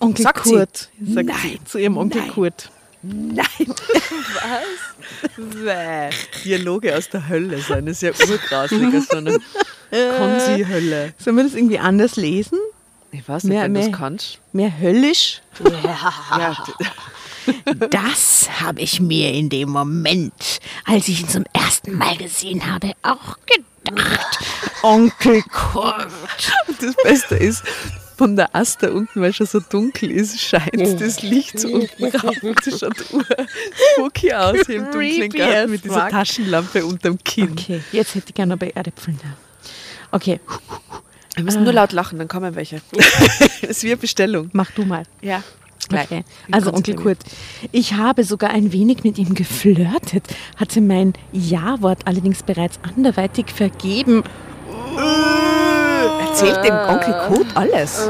[0.00, 0.54] Onkel Sagt sie?
[0.54, 1.36] Kurt, sagt Nein.
[1.42, 2.30] sie zu ihrem Onkel Nein.
[2.30, 2.70] Kurt.
[3.02, 3.46] Nein.
[3.66, 5.36] Was?
[5.36, 6.10] Bäh.
[6.44, 8.94] Dialoge aus der Hölle sein, das ist ja urgrauslich.
[8.96, 9.38] aus so einer
[10.18, 11.14] Konzi-Hölle.
[11.18, 12.58] Sollen wir das irgendwie anders lesen?
[13.12, 14.38] Ich weiß nicht, Mehr- wenn du mehr- das kannst.
[14.52, 15.40] Mehr höllisch?
[15.64, 16.84] Ja, d-
[17.90, 22.92] Das habe ich mir in dem Moment, als ich ihn zum ersten Mal gesehen habe,
[23.02, 24.38] auch gedacht.
[24.82, 26.08] Onkel Kurt.
[26.66, 27.62] Und das Beste ist,
[28.16, 32.04] von der Ast da unten, weil schon so dunkel ist, scheint das Licht so unten
[32.16, 32.42] rauf.
[32.42, 32.96] Und das schaut
[33.94, 36.08] spooky aus hier im dunklen Garten mit dieser.
[36.08, 37.52] Taschenlampe unterm Kinn.
[37.52, 39.28] Okay, jetzt hätte ich gerne noch bei Erdäpfeln da.
[40.10, 40.40] Okay,
[41.36, 42.80] Wir müssen nur laut lachen, dann kommen welche.
[42.92, 44.50] das ist wie eine Bestellung.
[44.52, 45.04] mach du mal.
[45.20, 45.42] Ja.
[45.88, 46.06] Gleich.
[46.06, 46.24] Okay.
[46.50, 47.18] Also Onkel Kurt,
[47.72, 50.24] ich habe sogar ein wenig mit ihm geflirtet,
[50.56, 54.22] hatte mein Ja-Wort allerdings bereits anderweitig vergeben.
[56.20, 58.08] Erzählt dem Onkel Kurt alles.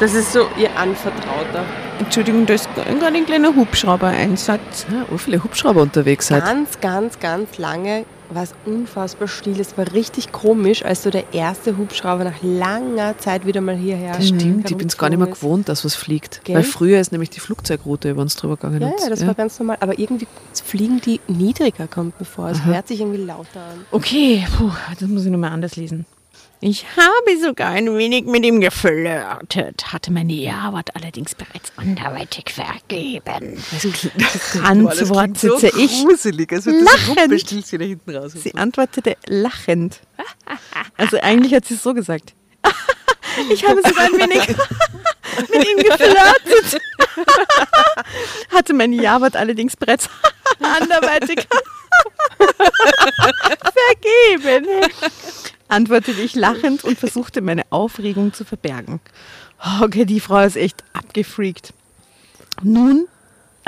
[0.00, 1.62] Das ist so ihr Anvertrauter.
[1.98, 4.86] Entschuldigung, da ist gerade ein kleiner Hubschrauber-Einsatz.
[4.90, 6.42] Ja, oh, viele Hubschrauber unterwegs seid.
[6.42, 9.60] Ganz, ganz, ganz lange war es unfassbar still.
[9.60, 14.14] Es war richtig komisch, als so der erste Hubschrauber nach langer Zeit wieder mal hierher
[14.16, 16.40] Das stimmt, ich bin es gar nicht mehr gewohnt, dass was fliegt.
[16.44, 16.56] Gell?
[16.56, 18.80] Weil früher ist nämlich die Flugzeugroute über uns drüber gegangen.
[18.80, 19.76] Ja, ja, das war ganz normal.
[19.80, 20.28] Aber irgendwie
[20.64, 22.48] fliegen die niedriger, kommt mir vor.
[22.48, 23.84] Es hört sich irgendwie lauter an.
[23.90, 26.06] Okay, puh, das muss ich nochmal anders lesen.
[26.62, 33.62] Ich habe sogar ein wenig mit ihm geflirtet, hatte mein Ja-Wort allerdings bereits anderweitig vergeben.
[34.62, 36.04] Antwortete ich.
[36.04, 37.72] gruselig, als würde das Lachend.
[37.72, 38.32] Da hinten raus.
[38.34, 40.00] Sie antwortete lachend.
[40.98, 42.34] Also eigentlich hat sie es so gesagt.
[43.50, 44.48] Ich habe sogar ein wenig
[45.54, 46.82] mit ihm geflirtet.
[48.50, 50.08] Hatte mein Ja-Wort allerdings bereits
[50.60, 51.46] anderweitig
[54.36, 54.66] vergeben.
[55.70, 59.00] Antwortete ich lachend und versuchte meine Aufregung zu verbergen.
[59.80, 61.72] Okay, die Frau ist echt abgefreakt.
[62.62, 63.06] Nun,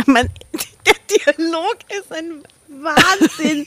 [0.07, 0.29] mein,
[0.87, 0.95] der
[1.37, 3.67] Dialog ist ein Wahnsinn.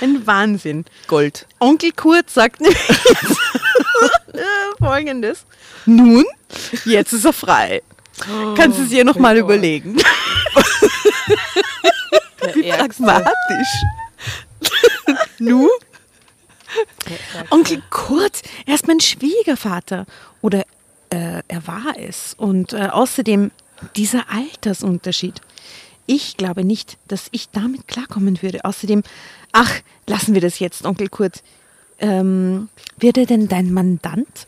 [0.00, 0.84] Ein Wahnsinn.
[1.06, 1.46] Gold.
[1.58, 2.60] Onkel Kurt sagt
[4.78, 5.44] folgendes.
[5.86, 6.24] Nun,
[6.84, 7.82] jetzt ist er frei.
[8.56, 9.96] Kannst du es dir nochmal überlegen.
[12.54, 13.32] Wie pragmatisch.
[15.38, 15.68] nu?
[17.50, 20.06] Onkel Kurt, er ist mein Schwiegervater.
[20.40, 20.64] Oder
[21.10, 22.34] äh, er war es.
[22.36, 23.50] Und äh, außerdem
[23.96, 25.40] dieser Altersunterschied.
[26.06, 28.64] Ich glaube nicht, dass ich damit klarkommen würde.
[28.64, 29.02] Außerdem,
[29.52, 31.42] ach, lassen wir das jetzt, Onkel Kurt.
[31.98, 32.68] Ähm,
[32.98, 34.46] wird er denn dein Mandant?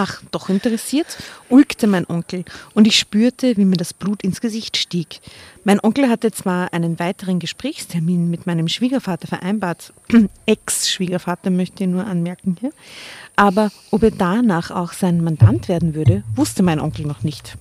[0.00, 1.18] Ach, doch interessiert,
[1.48, 5.20] ulkte mein Onkel und ich spürte, wie mir das Blut ins Gesicht stieg.
[5.64, 9.92] Mein Onkel hatte zwar einen weiteren Gesprächstermin mit meinem Schwiegervater vereinbart,
[10.46, 12.70] Ex-Schwiegervater möchte ich nur anmerken hier,
[13.34, 17.58] aber ob er danach auch sein Mandant werden würde, wusste mein Onkel noch nicht.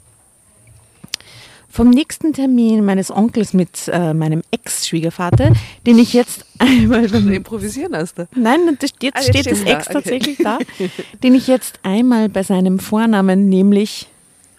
[1.69, 5.51] Vom nächsten Termin meines Onkels mit äh, meinem Ex-Schwiegervater,
[5.85, 8.27] den ich jetzt einmal beim Improvisieren hast du.
[8.35, 10.19] Nein, das, jetzt Ah, steht es da, extra okay.
[10.19, 10.57] tatsächlich da,
[11.23, 14.07] den ich jetzt einmal bei seinem Vornamen, nämlich,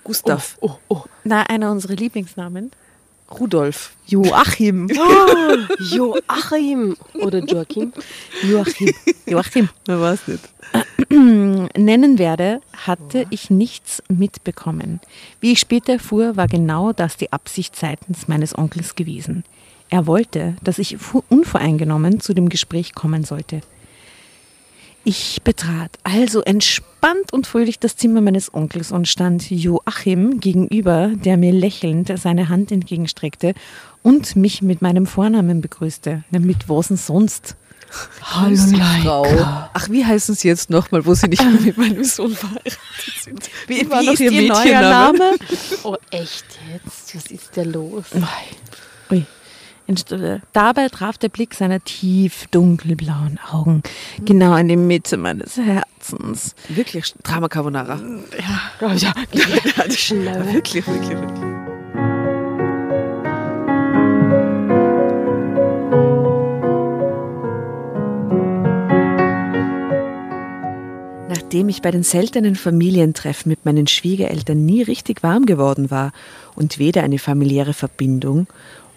[0.04, 0.56] Gustav.
[0.60, 1.02] Oh, oh.
[1.24, 2.70] na, einer unserer Lieblingsnamen,
[3.30, 3.92] Rudolf.
[4.06, 4.88] Joachim.
[5.80, 7.92] Joachim oder Joachim.
[8.42, 8.94] Joachim.
[9.26, 9.68] Joachim.
[9.86, 10.48] Na, weiß nicht.
[11.10, 15.00] nennen werde, hatte ich nichts mitbekommen.
[15.40, 19.44] Wie ich später erfuhr, war genau das die Absicht seitens meines Onkels gewesen.
[19.90, 20.96] Er wollte, dass ich
[21.28, 23.62] unvoreingenommen zu dem Gespräch kommen sollte.
[25.10, 31.38] Ich betrat also entspannt und fröhlich das Zimmer meines Onkels und stand Joachim gegenüber, der
[31.38, 33.54] mir lächelnd seine Hand entgegenstreckte
[34.02, 36.24] und mich mit meinem Vornamen begrüßte.
[36.30, 37.56] Na, mit was denn sonst?
[38.20, 38.54] Hallo,
[39.02, 39.24] Frau.
[39.72, 42.78] Ach, wie heißen Sie jetzt nochmal, wo Sie nicht mehr mit meinem Sohn verheiratet
[43.22, 43.50] sind?
[43.66, 45.18] Wie, war Wie noch ist Ihr Ihr neuer Mädchenname?
[45.18, 45.36] Name?
[45.84, 47.14] Oh, echt jetzt?
[47.14, 48.04] Was ist da los?
[48.14, 48.20] Ui.
[49.88, 53.82] Äh, Dabei traf der Blick seiner tief dunkelblauen Augen
[54.22, 56.54] genau in die Mitte meines Herzens.
[56.68, 57.98] Wirklich, Drama Carbonara.
[58.38, 61.48] Ja, ja, Ja, wirklich, wirklich, wirklich.
[71.30, 76.12] Nachdem ich bei den seltenen Familientreffen mit meinen Schwiegereltern nie richtig warm geworden war
[76.56, 78.46] und weder eine familiäre Verbindung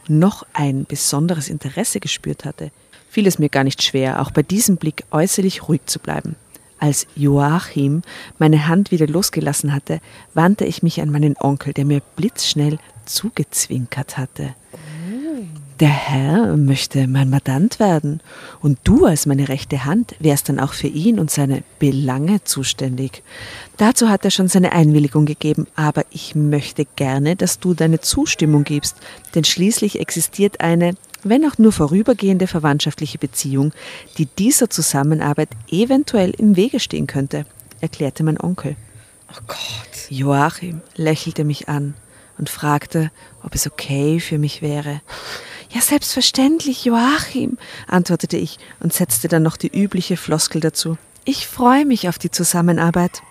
[0.08, 2.72] noch ein besonderes Interesse gespürt hatte,
[3.10, 6.36] fiel es mir gar nicht schwer, auch bei diesem Blick äußerlich ruhig zu bleiben.
[6.80, 8.02] Als Joachim
[8.40, 10.00] meine Hand wieder losgelassen hatte,
[10.34, 14.56] wandte ich mich an meinen Onkel, der mir blitzschnell zugezwinkert hatte.
[15.82, 18.22] Der Herr möchte mein Mandant werden
[18.62, 23.24] und du als meine rechte Hand wärst dann auch für ihn und seine Belange zuständig.
[23.78, 28.64] Dazu hat er schon seine Einwilligung gegeben, aber ich möchte gerne, dass du deine Zustimmung
[28.64, 28.98] gibst,
[29.34, 33.74] denn schließlich existiert eine, wenn auch nur vorübergehende verwandtschaftliche Beziehung,
[34.20, 37.48] die dieser Zusammenarbeit eventuell im Wege stehen könnte,
[37.80, 38.76] erklärte mein Onkel.
[39.32, 39.58] Oh Gott.
[40.10, 41.96] Joachim lächelte mich an
[42.38, 43.10] und fragte,
[43.42, 45.02] ob es okay für mich wäre.
[45.74, 47.58] Ja, selbstverständlich, Joachim,
[47.88, 50.98] antwortete ich und setzte dann noch die übliche Floskel dazu.
[51.24, 53.22] Ich freue mich auf die Zusammenarbeit.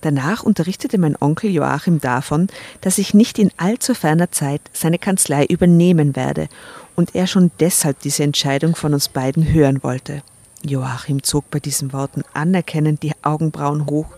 [0.00, 2.48] Danach unterrichtete mein Onkel Joachim davon,
[2.80, 6.48] dass ich nicht in allzu ferner Zeit seine Kanzlei übernehmen werde
[6.96, 10.22] und er schon deshalb diese Entscheidung von uns beiden hören wollte.
[10.64, 14.08] Joachim zog bei diesen Worten anerkennend die Augenbrauen hoch,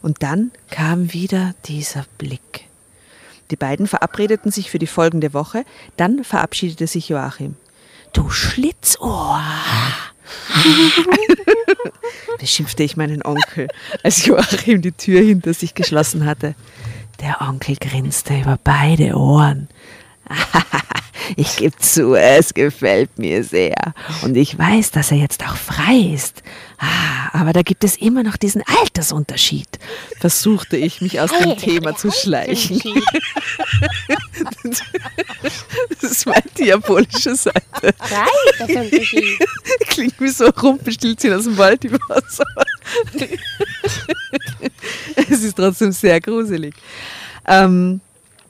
[0.00, 2.68] und dann kam wieder dieser Blick.
[3.50, 5.64] Die beiden verabredeten sich für die folgende Woche,
[5.96, 7.56] dann verabschiedete sich Joachim.
[8.12, 9.40] Du Schlitzohr!
[12.38, 13.68] beschimpfte ich meinen Onkel,
[14.02, 16.54] als Joachim die Tür hinter sich geschlossen hatte.
[17.20, 19.68] Der Onkel grinste über beide Ohren.
[21.36, 23.94] Ich gebe zu, es gefällt mir sehr.
[24.22, 26.42] Und ich weiß, dass er jetzt auch frei ist.
[26.78, 29.78] Ah, aber da gibt es immer noch diesen Altersunterschied.
[30.18, 32.80] Versuchte ich, mich aus dem Thema zu schleichen.
[36.00, 37.62] Das ist meine diabolische Seite.
[39.88, 42.44] Klingt wie so Rumpelstilzchen aus dem Wald über Wasser.
[45.16, 46.74] Es ist trotzdem sehr gruselig.
[47.46, 48.00] Ähm,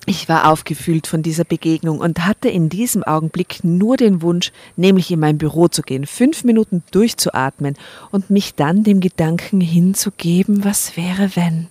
[0.04, 5.10] ich war aufgefühlt von dieser Begegnung und hatte in diesem Augenblick nur den Wunsch, nämlich
[5.12, 7.76] in mein Büro zu gehen, fünf Minuten durchzuatmen
[8.10, 11.68] und mich dann dem Gedanken hinzugeben, was wäre, wenn.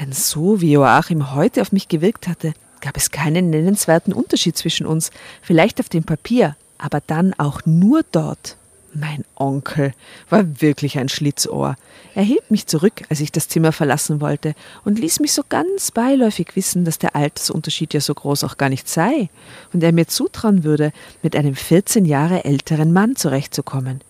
[0.00, 4.84] Denn so wie Joachim heute auf mich gewirkt hatte, gab es keinen nennenswerten Unterschied zwischen
[4.84, 8.56] uns, vielleicht auf dem Papier, aber dann auch nur dort.
[8.94, 9.92] Mein Onkel
[10.30, 11.76] war wirklich ein Schlitzohr.
[12.14, 15.90] Er hielt mich zurück, als ich das Zimmer verlassen wollte, und ließ mich so ganz
[15.90, 19.28] beiläufig wissen, dass der Altersunterschied ja so groß auch gar nicht sei,
[19.72, 20.92] und er mir zutrauen würde,
[21.22, 24.00] mit einem 14 Jahre älteren Mann zurechtzukommen.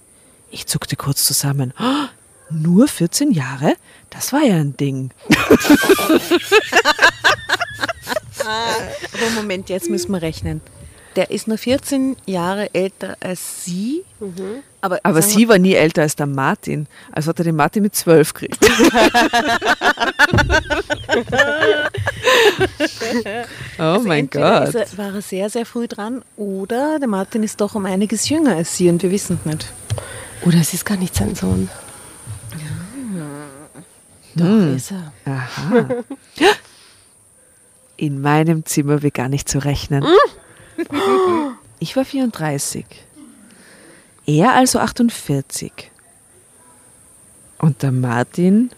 [0.50, 1.72] Ich zuckte kurz zusammen.
[1.80, 2.06] Oh,
[2.50, 3.74] nur 14 Jahre?
[4.10, 5.10] Das war ja ein Ding.
[8.44, 10.60] Aber Moment, jetzt müssen wir rechnen.
[11.16, 14.02] Der ist nur 14 Jahre älter als Sie.
[14.80, 16.86] Aber, Aber sagen sie war nie älter als der Martin.
[17.12, 18.58] Also hat er den Martin mit 12 gekriegt.
[23.78, 24.74] oh Also mein Gott.
[24.74, 28.56] Er, war er sehr, sehr früh dran oder der Martin ist doch um einiges jünger
[28.56, 29.72] als Sie und wir wissen es nicht.
[30.44, 31.70] Oder es ist gar nicht sein Sohn.
[34.34, 35.12] Doch, ist er.
[35.24, 35.86] Aha.
[37.96, 40.04] In meinem Zimmer begann ich zu rechnen.
[41.78, 42.84] Ich war 34.
[44.26, 45.90] Er also 48.
[47.58, 48.70] Und der Martin,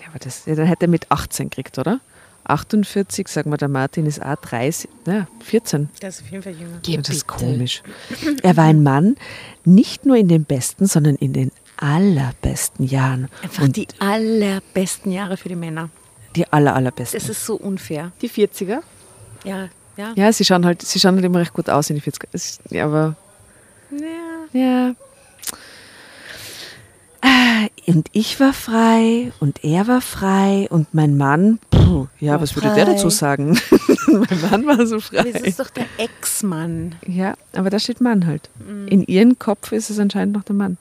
[0.00, 2.00] ja, aber das, ja, dann hätte er mit 18 gekriegt, oder?
[2.44, 5.88] 48, sagen wir, der Martin ist auch 30, ja, 14.
[6.00, 6.78] Der ist auf jeden Fall jünger.
[6.82, 7.82] Geh das ist komisch.
[8.42, 9.16] Er war ein Mann,
[9.64, 13.28] nicht nur in den besten, sondern in den allerbesten Jahren.
[13.42, 15.90] Einfach Und die allerbesten Jahre für die Männer.
[16.36, 17.18] die aller, allerbesten.
[17.18, 18.12] Das ist so unfair.
[18.22, 18.80] Die 40er?
[19.44, 20.12] Ja, ja.
[20.14, 22.26] Ja, sie schauen halt, sie schauen halt immer recht gut aus in die 40er.
[22.32, 23.14] Es ist- Ja, aber
[23.90, 24.60] ja.
[24.60, 24.94] ja.
[27.22, 32.42] Ah, Und ich war frei und er war frei und mein Mann, puh, ja, War
[32.42, 32.94] was würde der frei.
[32.94, 33.58] dazu sagen?
[34.06, 35.28] mein Mann war so frei.
[35.32, 36.94] Das ist doch der Ex-Mann.
[37.06, 38.48] Ja, aber da steht Mann halt.
[38.88, 40.76] In ihrem Kopf ist es anscheinend noch der Mann.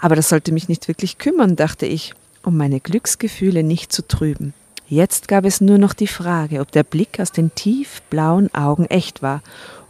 [0.00, 2.12] Aber das sollte mich nicht wirklich kümmern, dachte ich,
[2.42, 4.52] um meine Glücksgefühle nicht zu trüben.
[4.92, 9.22] Jetzt gab es nur noch die Frage, ob der Blick aus den tiefblauen Augen echt
[9.22, 9.40] war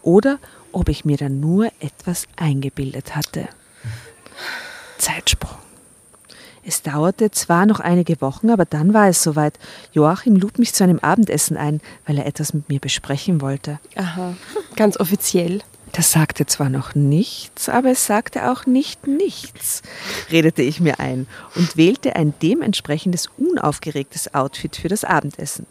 [0.01, 0.39] oder
[0.71, 3.49] ob ich mir dann nur etwas eingebildet hatte.
[4.99, 5.59] Zeitsprung.
[6.63, 9.59] Es dauerte zwar noch einige Wochen, aber dann war es soweit.
[9.91, 13.81] Joachim lud mich zu einem Abendessen ein, weil er etwas mit mir besprechen wollte.
[13.97, 14.37] Aha.
[14.77, 15.63] Ganz offiziell.
[15.93, 19.83] Das sagte zwar noch nichts, aber es sagte auch nicht nichts,
[20.31, 25.67] redete ich mir ein und wählte ein dementsprechendes unaufgeregtes Outfit für das Abendessen.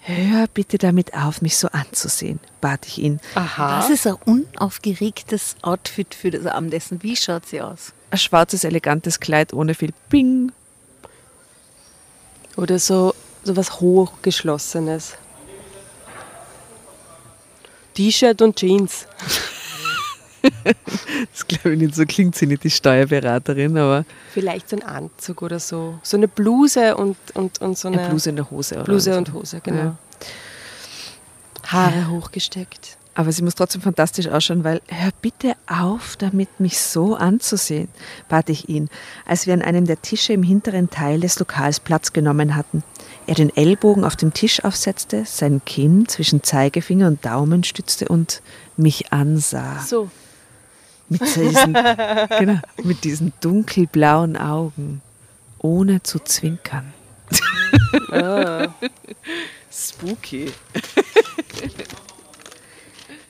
[0.00, 3.20] Hör bitte damit auf, mich so anzusehen, bat ich ihn.
[3.34, 3.78] Aha.
[3.78, 7.02] Das ist ein unaufgeregtes Outfit für das Abendessen.
[7.02, 7.92] Wie schaut sie aus?
[8.10, 10.52] Ein schwarzes, elegantes Kleid ohne viel Bing.
[12.56, 15.14] Oder so, so was Hochgeschlossenes.
[17.98, 19.06] T-Shirt und Jeans.
[21.32, 25.42] Das glaube ich nicht, so klingt sie nicht, die Steuerberaterin, aber Vielleicht so ein Anzug
[25.42, 25.98] oder so.
[26.04, 28.76] So eine Bluse und, und, und so eine, eine Bluse in der Hose.
[28.76, 29.18] Oder Bluse so.
[29.18, 29.82] und Hose, genau.
[29.82, 29.96] Ja.
[31.66, 32.96] Haare hochgesteckt.
[33.18, 37.88] Aber sie muss trotzdem fantastisch ausschauen, weil hör bitte auf, damit mich so anzusehen,
[38.28, 38.88] bat ich ihn,
[39.26, 42.84] als wir an einem der Tische im hinteren Teil des Lokals Platz genommen hatten.
[43.26, 48.40] Er den Ellbogen auf dem Tisch aufsetzte, sein Kinn zwischen Zeigefinger und Daumen stützte und
[48.76, 49.80] mich ansah.
[49.80, 50.12] So.
[51.08, 51.72] Mit diesen,
[52.38, 55.02] genau, mit diesen dunkelblauen Augen,
[55.58, 56.92] ohne zu zwinkern.
[59.72, 60.52] Spooky.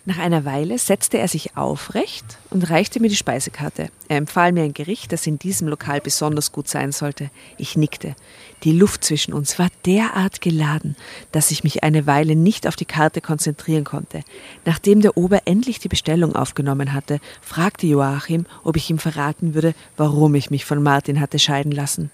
[0.09, 3.91] Nach einer Weile setzte er sich aufrecht und reichte mir die Speisekarte.
[4.09, 7.29] Er empfahl mir ein Gericht, das in diesem Lokal besonders gut sein sollte.
[7.59, 8.17] Ich nickte.
[8.65, 10.97] Die Luft zwischen uns war derart geladen,
[11.31, 14.23] dass ich mich eine Weile nicht auf die Karte konzentrieren konnte.
[14.65, 19.75] Nachdem der Ober endlich die Bestellung aufgenommen hatte, fragte Joachim, ob ich ihm verraten würde,
[19.99, 22.11] warum ich mich von Martin hatte scheiden lassen.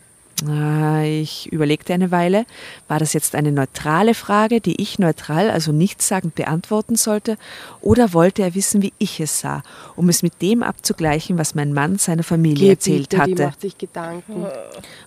[1.05, 2.45] Ich überlegte eine Weile,
[2.89, 7.39] war das jetzt eine neutrale Frage, die ich neutral, also nichtssagend beantworten sollte,
[7.81, 9.63] oder wollte er wissen, wie ich es sah,
[9.97, 13.35] um es mit dem abzugleichen, was mein Mann seiner Familie erzählt Bitte, hatte?
[13.35, 14.47] Die macht sich Gedanken.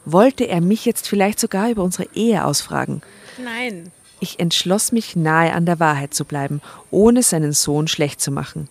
[0.05, 3.01] Wollte er mich jetzt vielleicht sogar über unsere Ehe ausfragen?
[3.43, 3.91] Nein.
[4.19, 8.69] Ich entschloss mich, nahe an der Wahrheit zu bleiben, ohne seinen Sohn schlecht zu machen.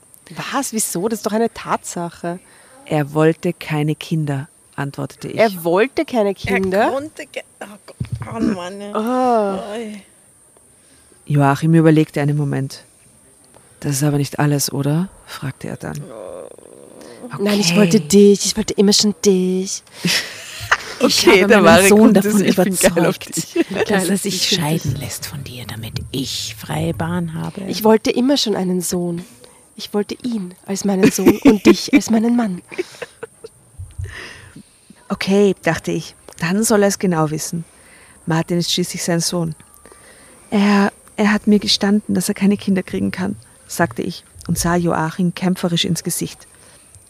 [0.52, 0.72] Was?
[0.72, 1.08] Wieso?
[1.08, 2.40] Das ist doch eine Tatsache.
[2.84, 5.38] Er wollte keine Kinder, antwortete ich.
[5.38, 6.90] Er wollte keine Kinder.
[6.90, 7.24] konnte.
[7.60, 7.96] Oh Gott,
[8.36, 8.82] oh Mann.
[8.94, 9.58] Oh.
[11.26, 12.84] Joachim überlegte einen Moment.
[13.80, 15.08] Das ist aber nicht alles, oder?
[15.26, 16.02] fragte er dann.
[17.40, 18.46] Nein, ich wollte dich.
[18.46, 19.82] Ich wollte immer schon dich.
[20.98, 23.28] Ich Okay, habe meinen wahre Sohn davon ich überzeugt,
[23.88, 27.60] dass er sich scheiden lässt von dir, damit ich freie Bahn habe.
[27.68, 29.22] Ich wollte immer schon einen Sohn.
[29.76, 32.62] Ich wollte ihn als meinen Sohn und dich als meinen Mann.
[35.08, 37.64] Okay, dachte ich, dann soll er es genau wissen.
[38.26, 39.54] Martin ist schließlich sein Sohn.
[40.50, 43.36] Er, er hat mir gestanden, dass er keine Kinder kriegen kann,
[43.68, 46.46] sagte ich und sah Joachim kämpferisch ins Gesicht.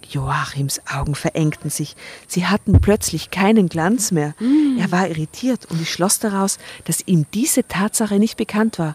[0.08, 1.96] Joachims Augen verengten sich.
[2.28, 4.34] Sie hatten plötzlich keinen Glanz mehr.
[4.78, 8.94] Er war irritiert und ich schloss daraus, dass ihm diese Tatsache nicht bekannt war.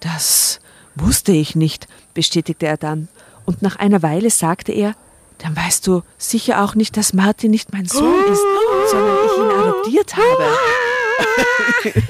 [0.00, 0.60] Das
[0.94, 3.08] wusste ich nicht, bestätigte er dann.
[3.44, 4.94] Und nach einer Weile sagte er,
[5.42, 8.42] dann weißt du sicher auch nicht, dass Martin nicht mein Sohn ist,
[8.90, 10.44] sondern ich ihn adoptiert habe.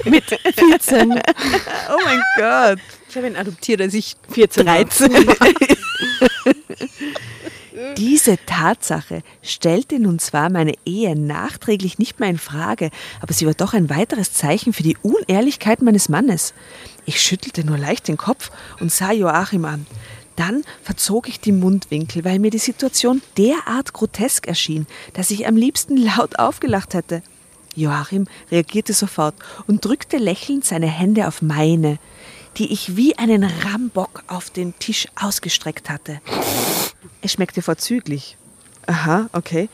[0.09, 1.11] Mit 14.
[1.11, 2.79] Oh mein Gott.
[3.09, 4.75] Ich habe ihn adoptiert, als ich 14 war.
[4.75, 5.35] 13 war.
[7.97, 13.53] Diese Tatsache stellte nun zwar meine Ehe nachträglich nicht mehr in Frage, aber sie war
[13.53, 16.53] doch ein weiteres Zeichen für die Unehrlichkeit meines Mannes.
[17.05, 19.85] Ich schüttelte nur leicht den Kopf und sah Joachim an.
[20.35, 25.55] Dann verzog ich die Mundwinkel, weil mir die Situation derart grotesk erschien, dass ich am
[25.55, 27.21] liebsten laut aufgelacht hätte.
[27.75, 29.35] Joachim reagierte sofort
[29.67, 31.97] und drückte lächelnd seine Hände auf meine,
[32.57, 36.21] die ich wie einen Rambock auf den Tisch ausgestreckt hatte.
[37.21, 38.37] Es schmeckte vorzüglich.
[38.85, 39.69] Aha, okay.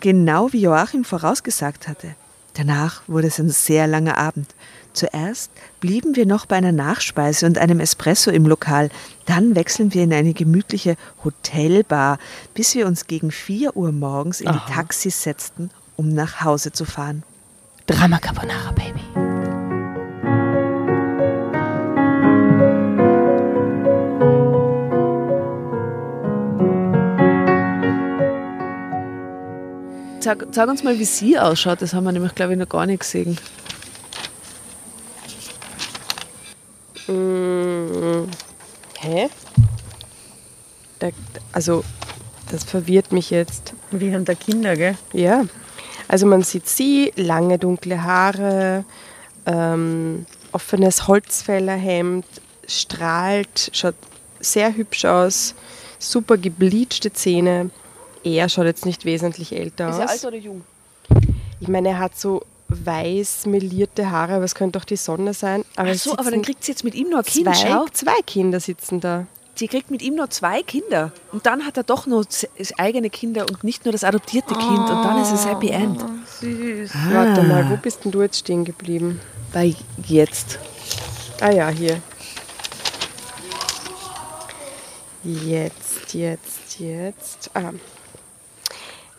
[0.00, 2.14] Genau wie Joachim vorausgesagt hatte.
[2.54, 4.54] Danach wurde es ein sehr langer Abend.
[4.94, 8.90] Zuerst blieben wir noch bei einer Nachspeise und einem Espresso im Lokal.
[9.26, 12.18] Dann wechseln wir in eine gemütliche Hotelbar,
[12.54, 16.84] bis wir uns gegen 4 Uhr morgens in die Taxis setzten, um nach Hause zu
[16.84, 17.24] fahren.
[17.86, 19.00] Drama Carbonara, Baby.
[30.20, 31.82] Sag, sag uns mal, wie sie ausschaut.
[31.82, 33.36] Das haben wir nämlich, glaube ich, noch gar nicht gesehen.
[39.04, 39.28] Hä?
[40.98, 41.10] Da,
[41.52, 41.84] also,
[42.50, 43.74] das verwirrt mich jetzt.
[43.90, 44.96] Wir haben da Kinder, gell?
[45.12, 45.44] Ja.
[46.08, 48.84] Also man sieht sie, lange dunkle Haare,
[49.46, 52.26] ähm, offenes Holzfällerhemd,
[52.66, 53.94] strahlt, schaut
[54.40, 55.54] sehr hübsch aus,
[55.98, 57.70] super gebleachte Zähne.
[58.22, 60.24] Er schaut jetzt nicht wesentlich älter aus.
[60.24, 60.62] oder jung?
[61.60, 65.64] Ich meine, er hat so weiß melierte Haare, aber es könnte doch die Sonne sein.
[65.76, 67.46] Aber Ach so, aber dann kriegt sie jetzt mit ihm nur ein Kind.
[67.54, 67.86] zwei, Schau.
[67.92, 69.26] zwei Kinder sitzen da.
[69.56, 71.12] Sie kriegt mit ihm nur zwei Kinder.
[71.30, 74.78] Und dann hat er doch nur z- eigene Kinder und nicht nur das adoptierte Kind.
[74.90, 76.04] Und dann ist es Happy End.
[76.40, 76.90] Süß.
[77.12, 79.20] Warte mal, wo bist denn du jetzt stehen geblieben?
[79.52, 79.72] Bei
[80.08, 80.58] jetzt.
[81.40, 82.00] Ah ja, hier.
[85.22, 87.50] Jetzt, jetzt, jetzt.
[87.54, 87.70] Ah.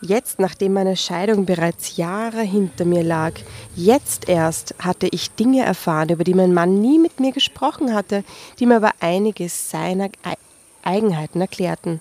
[0.02, 3.32] Jetzt, nachdem meine Scheidung bereits Jahre hinter mir lag,
[3.74, 8.22] jetzt erst hatte ich Dinge erfahren, über die mein Mann nie mit mir gesprochen hatte,
[8.58, 10.36] die mir aber einiges seiner Ei-
[10.82, 12.00] Eigenheiten erklärten.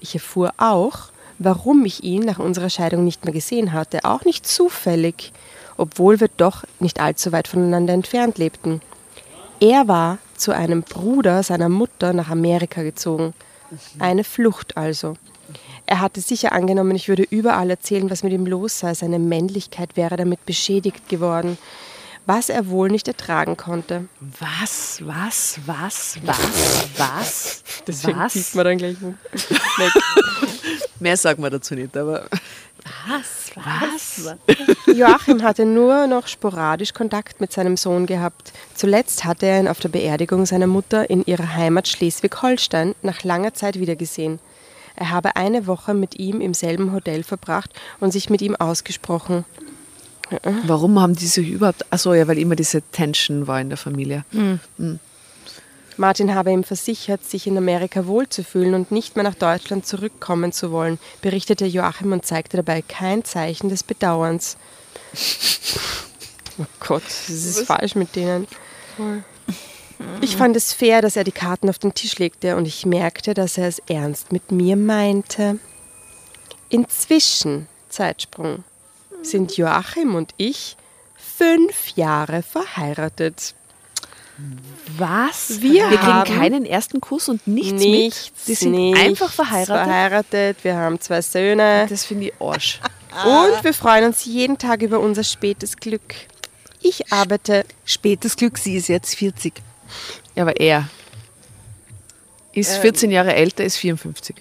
[0.00, 4.46] Ich erfuhr auch, warum ich ihn nach unserer Scheidung nicht mehr gesehen hatte, auch nicht
[4.46, 5.32] zufällig,
[5.78, 8.82] obwohl wir doch nicht allzu weit voneinander entfernt lebten.
[9.60, 13.32] Er war zu einem Bruder seiner Mutter nach Amerika gezogen.
[13.98, 15.14] Eine Flucht also.
[15.90, 18.94] Er hatte sicher angenommen, ich würde überall erzählen, was mit ihm los sei.
[18.94, 21.58] Seine Männlichkeit wäre damit beschädigt geworden,
[22.26, 24.06] was er wohl nicht ertragen konnte.
[24.20, 27.64] Was, was, was, was, was?
[27.88, 28.34] Deswegen was?
[28.34, 29.14] zieht man dann gleich weg.
[31.00, 32.28] Mehr sagen wir dazu nicht, aber.
[33.08, 33.50] Was?
[33.56, 34.36] Was?
[34.86, 38.52] Joachim hatte nur noch sporadisch Kontakt mit seinem Sohn gehabt.
[38.76, 43.54] Zuletzt hatte er ihn auf der Beerdigung seiner Mutter in ihrer Heimat Schleswig-Holstein nach langer
[43.54, 44.38] Zeit wiedergesehen.
[44.96, 47.70] Er habe eine Woche mit ihm im selben Hotel verbracht
[48.00, 49.44] und sich mit ihm ausgesprochen.
[50.64, 51.84] Warum haben die sich überhaupt.
[51.92, 54.24] Achso, ja, weil immer diese Tension war in der Familie.
[55.96, 60.72] Martin habe ihm versichert, sich in Amerika wohlzufühlen und nicht mehr nach Deutschland zurückkommen zu
[60.72, 64.56] wollen, berichtete Joachim und zeigte dabei kein Zeichen des Bedauerns.
[66.58, 68.46] Oh Gott, das ist falsch mit denen.
[70.20, 73.34] Ich fand es fair, dass er die Karten auf den Tisch legte und ich merkte,
[73.34, 75.58] dass er es ernst mit mir meinte.
[76.68, 78.64] Inzwischen, Zeitsprung,
[79.22, 80.76] sind Joachim und ich
[81.16, 83.54] fünf Jahre verheiratet.
[84.96, 85.60] Was?
[85.60, 88.48] Wir Wir haben- kriegen keinen ersten Kuss und nichts, Nichts, mit.
[88.48, 89.84] Die sind nichts einfach verheiratet.
[89.86, 90.56] verheiratet.
[90.64, 92.80] Wir haben zwei Söhne Das finde ich Arsch.
[93.26, 96.14] und wir freuen uns jeden Tag über unser spätes Glück.
[96.80, 99.52] Ich arbeite, Spätes Glück, sie ist jetzt 40.
[100.34, 100.88] Ja, aber er
[102.52, 104.36] ist 14 Jahre älter, ist 54.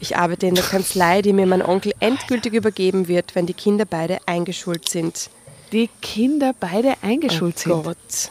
[0.00, 3.84] ich arbeite in der Kanzlei, die mir mein Onkel endgültig übergeben wird, wenn die Kinder
[3.84, 5.30] beide eingeschult sind.
[5.72, 7.84] Die Kinder beide eingeschult oh sind.
[7.84, 8.30] Gott.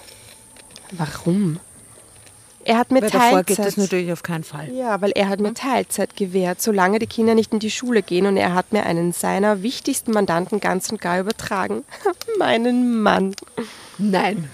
[0.92, 1.60] Warum?
[2.68, 3.78] Er hat mir Weil davor geht das Teilzeit.
[3.78, 4.70] natürlich auf keinen Fall.
[4.74, 8.26] Ja, weil er hat mir Teilzeit gewährt, solange die Kinder nicht in die Schule gehen
[8.26, 11.86] und er hat mir einen seiner wichtigsten Mandanten ganz und gar übertragen.
[12.38, 13.36] Meinen Mann.
[13.98, 14.50] Nein.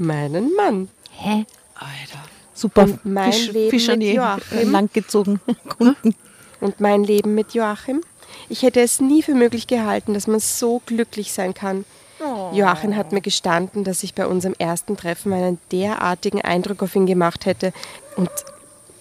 [0.00, 0.88] Meinen Mann.
[1.10, 1.44] Hä?
[1.74, 2.24] Alter.
[2.54, 2.84] Super.
[2.84, 4.70] Und mein Fisch, Leben Fisch mit Joachim.
[4.72, 6.14] langgezogen Kunden.
[6.62, 8.00] Und mein Leben mit Joachim?
[8.48, 11.84] Ich hätte es nie für möglich gehalten, dass man so glücklich sein kann.
[12.52, 17.06] Joachim hat mir gestanden, dass ich bei unserem ersten Treffen einen derartigen Eindruck auf ihn
[17.06, 17.72] gemacht hätte
[18.16, 18.30] und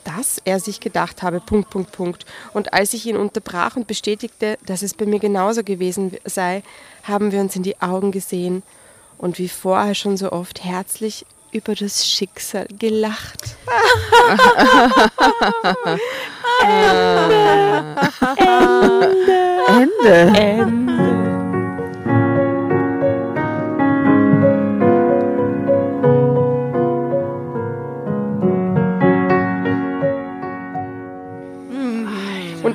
[0.04, 2.26] dass er sich gedacht habe, Punkt, Punkt, Punkt.
[2.54, 6.64] Und als ich ihn unterbrach und bestätigte, dass es bei mir genauso gewesen sei,
[7.04, 8.64] haben wir uns in die Augen gesehen
[9.20, 13.56] und wie vorher schon so oft herzlich über das Schicksal gelacht.
[19.68, 20.40] Ende.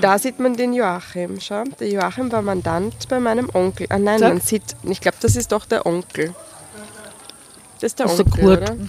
[0.04, 1.40] Da sieht man den Joachim.
[1.40, 3.86] Schau, der Joachim war Mandant bei meinem Onkel.
[3.88, 4.28] Ah nein, Sag.
[4.34, 6.34] man sieht, ich glaube, das ist doch der Onkel.
[7.80, 8.62] Das ist der Das ist der Onkel, Kurt.
[8.62, 8.76] oder?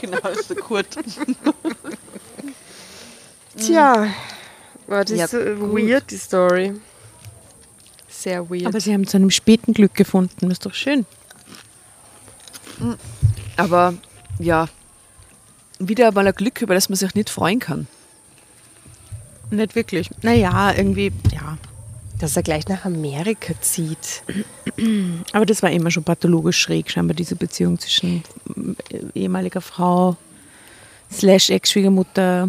[0.00, 0.88] Genau, das ist der Kurt.
[3.56, 4.08] Tja,
[4.88, 6.72] war das Ja, so weird, die Story.
[8.08, 8.66] Sehr weird.
[8.66, 10.34] Aber sie haben zu einem späten Glück gefunden.
[10.40, 11.06] Das ist doch schön.
[13.56, 13.94] Aber
[14.40, 14.68] ja,
[15.78, 17.86] wieder mal ein Glück, über das man sich nicht freuen kann.
[19.52, 20.08] Nicht wirklich.
[20.22, 21.58] Naja, irgendwie, ja.
[22.18, 24.22] Dass er gleich nach Amerika zieht.
[25.32, 28.22] Aber das war immer schon pathologisch schräg, scheinbar diese Beziehung zwischen
[28.90, 30.16] äh, ehemaliger Frau
[31.12, 32.48] slash Ex-Schwiegermutter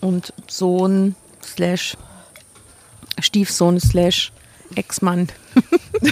[0.00, 1.96] und Sohn slash
[3.20, 4.32] Stiefsohn slash
[4.76, 5.28] Ex-Mann.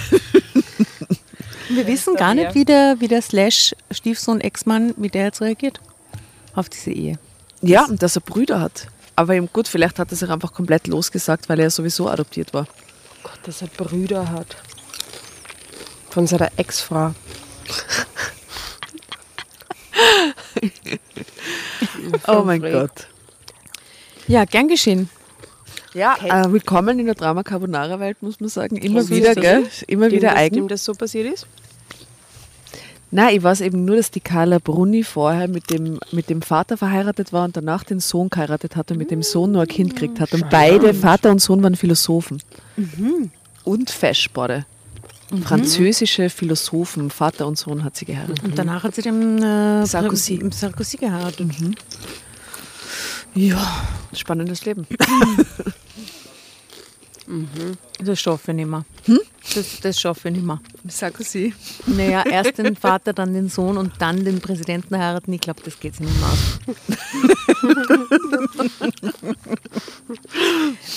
[1.70, 5.80] Wir wissen gar nicht, wie der, wie der slash Stiefsohn Ex-Mann, wie der jetzt reagiert
[6.54, 7.18] auf diese Ehe.
[7.62, 8.88] Ja, und dass er Brüder hat.
[9.18, 12.68] Aber eben gut, vielleicht hat er sich einfach komplett losgesagt, weil er sowieso adoptiert war.
[13.24, 14.56] Gott, dass er Brüder hat.
[16.08, 17.14] Von seiner Ex-Frau.
[22.26, 22.62] Oh mein.
[22.62, 23.08] Gott.
[24.28, 25.10] Ja, gern geschehen.
[25.92, 28.76] Ja, äh, willkommen in der Drama Carbonara Welt, muss man sagen.
[28.76, 29.68] Immer wieder, gell?
[29.86, 30.54] Immer wieder eigen.
[30.54, 31.46] Dem das so passiert ist?
[33.10, 36.76] Nein, ich weiß eben nur, dass die Carla Bruni vorher mit dem, mit dem Vater
[36.76, 39.94] verheiratet war und danach den Sohn geheiratet hat und mit dem Sohn nur ein Kind
[39.94, 40.34] gekriegt hat.
[40.34, 42.42] Und beide, Vater und Sohn, waren Philosophen.
[43.64, 44.66] Und Feschborde.
[45.42, 48.44] Französische Philosophen, Vater und Sohn hat sie geheiratet.
[48.44, 50.42] Und danach hat sie den äh, Sarkozy.
[50.50, 51.48] Sarkozy geheiratet.
[53.34, 54.86] Ja, spannendes Leben.
[58.02, 58.84] Das schaffe ich nicht mehr.
[59.54, 60.60] Das, das schaffe ich nicht mehr.
[60.86, 61.52] Sarkozy.
[61.86, 65.32] Naja, erst den Vater, dann den Sohn und dann den Präsidenten heiraten.
[65.32, 66.38] Ich glaube, das geht sich nicht mehr aus.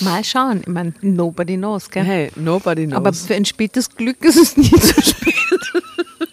[0.00, 0.60] Mal schauen.
[0.62, 2.04] Ich meine, nobody knows, gell?
[2.04, 2.96] Hey, nobody knows.
[2.96, 5.34] Aber für ein spätes Glück ist es nie zu spät.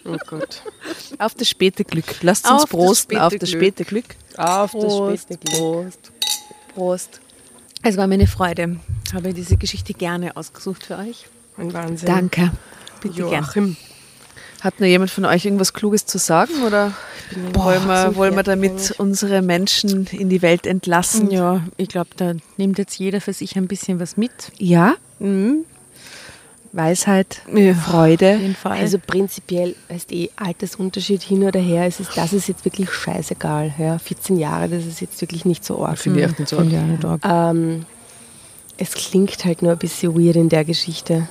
[0.04, 0.62] Oh Gott.
[1.18, 2.06] auf das späte Glück.
[2.22, 4.16] Lasst uns Auf das prosten späte auf das späte Glück.
[4.36, 5.60] Auf Prost, das späte Glück.
[5.60, 6.12] Prost.
[6.74, 7.20] Prost.
[7.82, 8.76] Es war mir eine Freude.
[9.06, 11.26] Ich habe diese Geschichte gerne ausgesucht für euch.
[11.56, 12.06] Ein Wahnsinn.
[12.06, 12.50] Danke.
[13.00, 13.30] Bitte gern.
[13.30, 13.76] Joachim.
[14.60, 16.92] Hat nur jemand von euch irgendwas Kluges zu sagen oder
[17.32, 21.30] bin Wollen wir, zum wollen wir damit unsere Menschen in die Welt entlassen?
[21.30, 24.52] Ja, ich glaube, da nimmt jetzt jeder für sich ein bisschen was mit.
[24.58, 25.64] Ja, Mhm.
[26.72, 27.74] Weisheit, Ja.
[27.74, 28.34] Freude.
[28.34, 28.78] Auf jeden Fall.
[28.78, 33.74] Also prinzipiell, weißt eh, Altersunterschied hin oder her, ist es, das ist jetzt wirklich scheißegal.
[33.78, 35.98] Ja, 14 Jahre, das ist jetzt wirklich nicht so arg.
[35.98, 36.58] Finde ich echt nicht so.
[36.58, 37.20] Auch nicht arg.
[37.24, 37.86] Ähm,
[38.76, 41.28] es klingt halt nur ein bisschen weird in der Geschichte.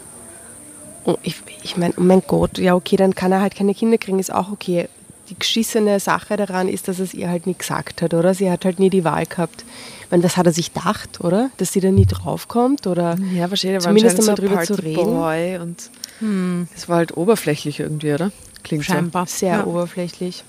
[1.06, 3.98] Und ich, ich meine, oh mein Gott, ja okay, dann kann er halt keine Kinder
[3.98, 4.90] kriegen, ist auch okay.
[5.30, 8.34] Die geschissene Sache daran ist, dass er es ihr halt nie gesagt hat, oder?
[8.34, 9.64] Sie hat halt nie die Wahl gehabt.
[10.12, 11.51] Meine, das hat er sich gedacht, oder?
[11.57, 13.16] Dass sie da nie draufkommt, oder?
[13.34, 15.62] Ja, wahrscheinlich Zumindest einmal so drüber zu reden.
[15.62, 18.32] Und es war halt oberflächlich irgendwie, oder?
[18.64, 19.26] Klingt Scheinbar.
[19.28, 19.66] Sehr Ja.
[19.66, 20.43] oberflächlich.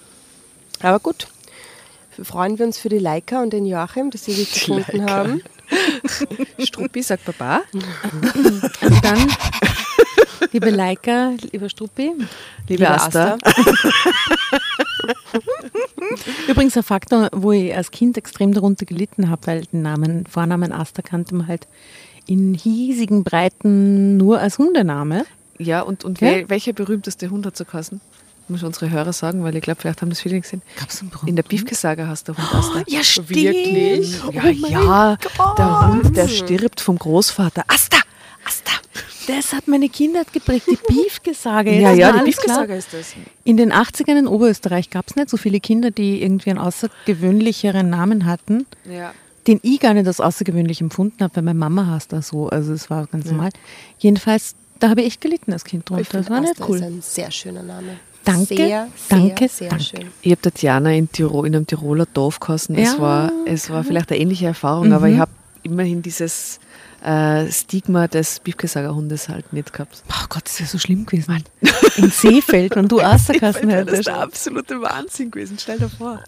[0.81, 1.29] Aber gut.
[2.23, 5.11] Freuen wir uns für die Leica und den Joachim, dass sie sich gefunden Leica.
[5.13, 5.43] haben.
[6.59, 6.65] so.
[6.67, 7.61] Struppi sagt Baba.
[7.73, 9.27] Und dann,
[10.53, 12.13] liebe Leika, lieber Struppi,
[12.69, 13.39] Liebe Asta.
[16.49, 20.73] Übrigens ein Faktor, wo ich als Kind extrem darunter gelitten habe, weil den Namen, Vornamen
[20.73, 21.67] Asta kannte man halt
[22.27, 25.25] in hiesigen Breiten nur als Hundename.
[25.59, 26.29] Ja, und, und Ja?
[26.29, 28.01] wel, welcher berühmteste Hund hat zu kassen?
[28.49, 30.61] Muss unsere Hörer sagen, weil ich glaube, vielleicht haben das viele gesehen.
[30.79, 32.83] Gab's einen In der Biefke-Saga hast du Hund Asta.
[32.89, 33.31] Ja, stimmt.
[33.31, 34.19] Wirklich?
[34.21, 35.59] Ja, Oh ja, Gott.
[35.59, 37.63] der Hund, der stirbt vom Großvater.
[37.69, 37.99] Asta!
[38.51, 38.73] Asta!
[39.29, 41.73] Das hat meine Kindheit geprägt, die Beefgesage.
[41.79, 42.69] Ja, ja, die klar.
[42.71, 43.15] ist das.
[43.45, 47.89] In den 80ern in Oberösterreich gab es nicht so viele Kinder, die irgendwie einen außergewöhnlicheren
[47.91, 49.13] Namen hatten, Ja.
[49.47, 52.49] den ich gar nicht als außergewöhnlich empfunden habe, weil meine Mama heißt da so.
[52.49, 53.51] Also es war ganz normal.
[53.99, 56.19] Jedenfalls, da habe ich echt gelitten als Kind drunter.
[56.19, 56.77] Das war nicht cool.
[56.79, 57.97] ist ein sehr schöner Name.
[58.25, 59.85] Danke, Sehr, danke, sehr, sehr danke.
[59.85, 60.07] schön.
[60.21, 62.75] Ich habe Tatjana in, Tirol, in einem Tiroler Dorf geheißen.
[62.77, 62.95] Es, Ja.
[62.97, 63.01] Mhm.
[63.01, 65.31] war, es war vielleicht eine ähnliche Erfahrung, aber ich habe
[65.63, 66.61] immerhin dieses
[67.03, 70.03] äh, Stigma des Biefkesager-Hundes halt nicht gehabt.
[70.11, 71.45] Oh Gott, das ist ja so schlimm gewesen.
[71.97, 74.07] In Seefeld, wenn du Asterkassen Das ist hättest.
[74.09, 76.21] der absolute Wahnsinn gewesen, stell dir vor.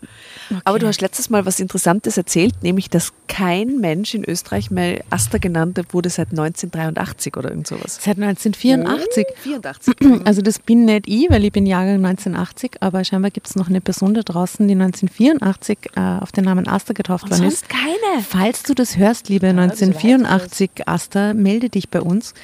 [0.65, 5.03] Aber du hast letztes Mal was Interessantes erzählt, nämlich, dass kein Mensch in Österreich mehr
[5.11, 7.99] Aster genannt wurde seit 1983 oder irgend sowas.
[8.01, 9.27] Seit 1984.
[9.43, 9.95] 84.
[10.25, 13.69] Also das bin nicht ich, weil ich bin Jahrgang 1980, aber scheinbar gibt es noch
[13.69, 17.69] eine Person da draußen, die 1984 äh, auf den Namen Asta getauft worden ist.
[17.69, 18.23] keine.
[18.29, 22.35] Falls du das hörst, liebe so 1984 Asta, melde dich bei uns.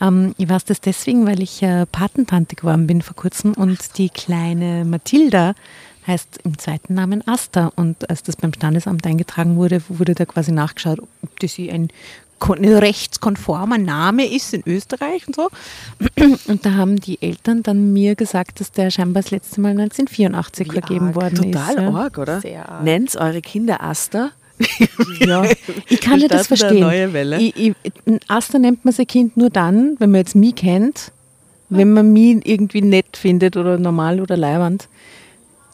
[0.00, 4.10] Ähm, ich weiß das deswegen, weil ich äh, Patentante geworden bin vor kurzem und die
[4.10, 5.54] kleine Mathilda
[6.06, 7.72] heißt im zweiten Namen Asta.
[7.76, 11.88] Und als das beim Standesamt eingetragen wurde, wurde da quasi nachgeschaut, ob das hier ein
[12.38, 15.48] kon- rechtskonformer Name ist in Österreich und so.
[16.46, 20.68] Und da haben die Eltern dann mir gesagt, dass der scheinbar das letzte Mal 1984
[20.68, 21.14] Wie vergeben arg.
[21.16, 21.80] worden Total ist.
[21.80, 21.90] ja.
[21.90, 22.40] arg, oder?
[22.40, 22.84] Sehr arg.
[22.84, 24.30] Nennt eure Kinder Aster.
[25.20, 25.44] Ja,
[25.88, 26.80] ich kann nicht das verstehen.
[26.80, 27.38] neue Welle.
[27.40, 27.74] Ich, ich,
[28.06, 31.12] ein Aster nennt man sein Kind nur dann, wenn man jetzt mich kennt,
[31.68, 34.88] wenn man mich irgendwie nett findet oder normal oder leiwand.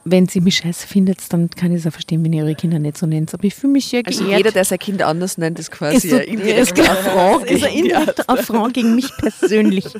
[0.05, 2.81] Wenn sie mich scheiße findet, dann kann ich es auch verstehen, wenn ihr eure Kinder
[2.81, 3.33] nicht so nennt.
[3.33, 4.39] Aber ich fühle mich sehr Also geehrt.
[4.39, 7.71] jeder, der sein Kind anders nennt, ist ist quasi so, ein ist Affront ist ein
[7.71, 9.85] gegen die indirekter Affront gegen mich persönlich.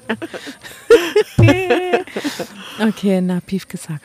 [2.81, 4.03] okay, na, Pief gesagt.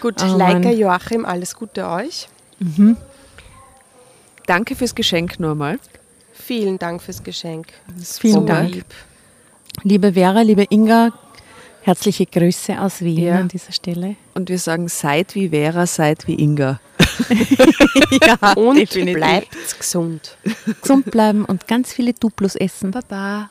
[0.00, 0.70] Gut, Oh Leica.
[0.70, 2.28] Joachim, alles Gute euch.
[4.46, 5.78] Danke fürs Geschenk nur mal.
[6.32, 7.68] Vielen Dank fürs Geschenk.
[8.20, 8.74] Vielen So Dank.
[8.74, 8.86] lieb.
[9.84, 11.12] Liebe Vera, liebe Inga,
[11.82, 13.34] herzliche Grüße aus Wien Ja.
[13.40, 14.16] an dieser Stelle.
[14.34, 16.80] Und wir sagen, seid wie Vera, seid wie Inga.
[18.26, 19.14] ja, Und definitiv.
[19.16, 20.36] bleibt gesund.
[20.80, 22.90] gesund bleiben und ganz viele Duplos essen.
[22.90, 23.50] Baba.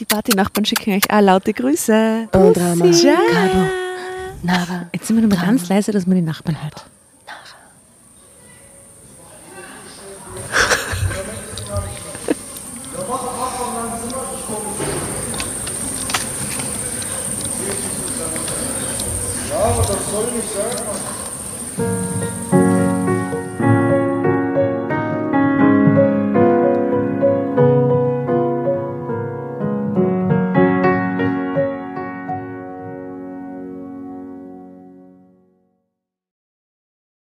[0.00, 2.28] Die Partynachbarn schicken euch auch laute Grüße.
[2.32, 2.92] Und Rama.
[2.92, 3.14] Ciao.
[3.32, 3.66] Cabo.
[4.42, 4.88] Nava.
[4.92, 6.84] Jetzt sind wir nochmal ganz leise, dass man die Nachbarn hört.
[19.96, 21.15] Ja, aber